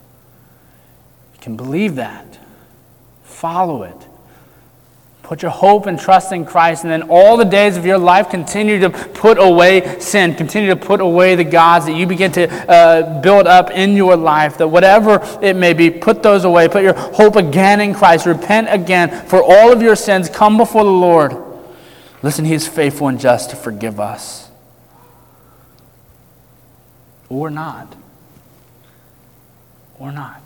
You 1.35 1.40
can 1.40 1.57
believe 1.57 1.97
that 1.97 2.38
Follow 3.29 3.85
it. 3.85 3.97
Put 5.23 5.43
your 5.43 5.51
hope 5.51 5.87
and 5.87 6.01
trust 6.01 6.33
in 6.33 6.47
Christ, 6.47 6.85
and 6.85 6.91
then 6.91 7.03
all 7.11 7.37
the 7.37 7.45
days 7.45 7.77
of 7.77 7.85
your 7.85 7.99
life 7.99 8.31
continue 8.31 8.81
to 8.81 8.88
put 8.88 9.38
away 9.38 10.01
sin. 10.01 10.35
Continue 10.35 10.71
to 10.71 10.77
put 10.77 11.03
away 11.03 11.35
the 11.35 11.45
gods 11.45 11.85
that 11.85 11.93
you 11.93 12.07
begin 12.07 12.33
to 12.33 12.49
uh, 12.69 13.21
build 13.21 13.47
up 13.47 13.71
in 13.71 13.95
your 13.95 14.17
life. 14.17 14.57
That 14.57 14.69
whatever 14.69 15.21
it 15.43 15.55
may 15.55 15.75
be, 15.75 15.91
put 15.91 16.23
those 16.23 16.45
away. 16.45 16.67
Put 16.67 16.83
your 16.83 16.95
hope 16.95 17.37
again 17.37 17.83
in 17.83 17.93
Christ. 17.93 18.25
Repent 18.25 18.69
again 18.71 19.27
for 19.27 19.43
all 19.43 19.71
of 19.71 19.83
your 19.83 19.97
sins. 19.97 20.31
Come 20.31 20.57
before 20.57 20.85
the 20.85 20.91
Lord. 20.91 21.37
Listen, 22.23 22.47
He 22.47 22.55
is 22.55 22.67
faithful 22.67 23.09
and 23.09 23.21
just 23.21 23.51
to 23.51 23.57
forgive 23.57 24.01
us. 24.01 24.51
Or 27.29 27.51
not. 27.51 27.95
Or 29.99 30.11
not. 30.11 30.41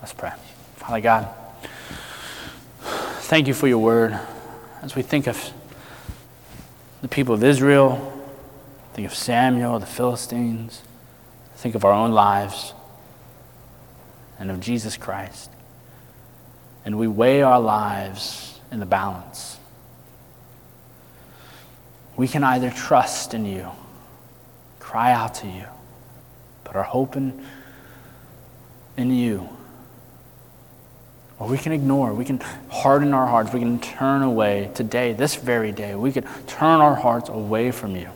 Let's 0.00 0.14
pray. 0.14 0.32
Father 0.86 1.00
God, 1.00 1.28
thank 3.22 3.48
you 3.48 3.54
for 3.54 3.66
your 3.66 3.80
word. 3.80 4.16
As 4.82 4.94
we 4.94 5.02
think 5.02 5.26
of 5.26 5.52
the 7.02 7.08
people 7.08 7.34
of 7.34 7.42
Israel, 7.42 8.22
think 8.94 9.04
of 9.04 9.12
Samuel, 9.12 9.80
the 9.80 9.86
Philistines, 9.86 10.82
think 11.56 11.74
of 11.74 11.84
our 11.84 11.90
own 11.90 12.12
lives, 12.12 12.72
and 14.38 14.48
of 14.48 14.60
Jesus 14.60 14.96
Christ. 14.96 15.50
And 16.84 16.96
we 16.96 17.08
weigh 17.08 17.42
our 17.42 17.58
lives 17.58 18.60
in 18.70 18.78
the 18.78 18.86
balance. 18.86 19.58
We 22.16 22.28
can 22.28 22.44
either 22.44 22.70
trust 22.70 23.34
in 23.34 23.44
you, 23.44 23.70
cry 24.78 25.10
out 25.10 25.34
to 25.36 25.48
you, 25.48 25.64
put 26.62 26.76
our 26.76 26.84
hope 26.84 27.16
in, 27.16 27.44
in 28.96 29.10
you 29.10 29.48
or 31.38 31.48
we 31.48 31.58
can 31.58 31.72
ignore, 31.72 32.14
we 32.14 32.24
can 32.24 32.40
harden 32.70 33.12
our 33.12 33.26
hearts, 33.26 33.52
we 33.52 33.60
can 33.60 33.78
turn 33.78 34.22
away 34.22 34.70
today, 34.74 35.12
this 35.12 35.34
very 35.34 35.72
day. 35.72 35.94
We 35.94 36.12
can 36.12 36.24
turn 36.46 36.80
our 36.80 36.94
hearts 36.94 37.28
away 37.28 37.70
from 37.70 37.94
you 37.94 38.08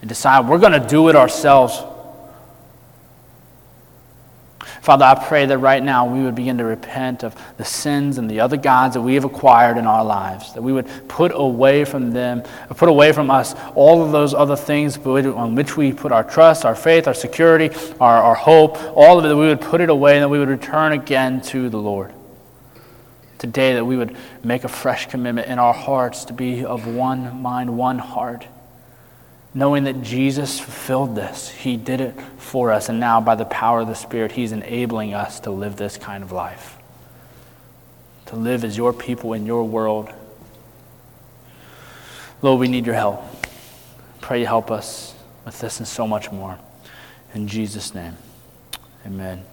and 0.00 0.08
decide 0.08 0.48
we're 0.48 0.58
going 0.58 0.80
to 0.80 0.86
do 0.86 1.08
it 1.08 1.16
ourselves. 1.16 1.82
Father, 4.82 5.04
I 5.04 5.14
pray 5.14 5.46
that 5.46 5.58
right 5.58 5.80
now 5.80 6.12
we 6.12 6.24
would 6.24 6.34
begin 6.34 6.58
to 6.58 6.64
repent 6.64 7.22
of 7.22 7.36
the 7.56 7.64
sins 7.64 8.18
and 8.18 8.28
the 8.28 8.40
other 8.40 8.56
gods 8.56 8.94
that 8.94 9.00
we 9.00 9.14
have 9.14 9.22
acquired 9.22 9.78
in 9.78 9.86
our 9.86 10.04
lives, 10.04 10.54
that 10.54 10.62
we 10.62 10.72
would 10.72 10.88
put 11.06 11.30
away 11.32 11.84
from 11.84 12.10
them, 12.10 12.42
put 12.68 12.88
away 12.88 13.12
from 13.12 13.30
us 13.30 13.54
all 13.76 14.04
of 14.04 14.10
those 14.10 14.34
other 14.34 14.56
things 14.56 14.98
on 14.98 15.54
which 15.54 15.76
we 15.76 15.92
put 15.92 16.10
our 16.10 16.24
trust, 16.24 16.64
our 16.64 16.74
faith, 16.74 17.06
our 17.06 17.14
security, 17.14 17.70
our, 18.00 18.20
our 18.20 18.34
hope, 18.34 18.76
all 18.96 19.20
of 19.20 19.24
it, 19.24 19.28
that 19.28 19.36
we 19.36 19.46
would 19.46 19.60
put 19.60 19.80
it 19.80 19.88
away 19.88 20.16
and 20.16 20.24
that 20.24 20.28
we 20.28 20.40
would 20.40 20.48
return 20.48 20.90
again 20.90 21.40
to 21.42 21.68
the 21.68 21.78
Lord. 21.78 22.12
Today, 23.38 23.74
that 23.74 23.84
we 23.84 23.96
would 23.96 24.16
make 24.42 24.64
a 24.64 24.68
fresh 24.68 25.06
commitment 25.06 25.46
in 25.46 25.60
our 25.60 25.74
hearts 25.74 26.24
to 26.24 26.32
be 26.32 26.64
of 26.64 26.88
one 26.88 27.40
mind, 27.40 27.78
one 27.78 28.00
heart 28.00 28.48
knowing 29.54 29.84
that 29.84 30.02
Jesus 30.02 30.58
fulfilled 30.58 31.14
this. 31.14 31.50
He 31.50 31.76
did 31.76 32.00
it 32.00 32.14
for 32.38 32.72
us, 32.72 32.88
and 32.88 32.98
now 32.98 33.20
by 33.20 33.34
the 33.34 33.44
power 33.44 33.80
of 33.80 33.88
the 33.88 33.94
Spirit, 33.94 34.32
He's 34.32 34.52
enabling 34.52 35.14
us 35.14 35.40
to 35.40 35.50
live 35.50 35.76
this 35.76 35.96
kind 35.96 36.22
of 36.22 36.32
life. 36.32 36.78
To 38.26 38.36
live 38.36 38.64
as 38.64 38.76
your 38.76 38.92
people 38.92 39.34
in 39.34 39.46
your 39.46 39.64
world. 39.64 40.10
Lord, 42.40 42.60
we 42.60 42.68
need 42.68 42.86
your 42.86 42.94
help. 42.94 43.22
Pray 44.20 44.40
you 44.40 44.46
help 44.46 44.70
us 44.70 45.14
with 45.44 45.60
this 45.60 45.78
and 45.78 45.86
so 45.86 46.06
much 46.06 46.32
more. 46.32 46.58
In 47.34 47.46
Jesus' 47.46 47.94
name, 47.94 48.16
amen. 49.06 49.44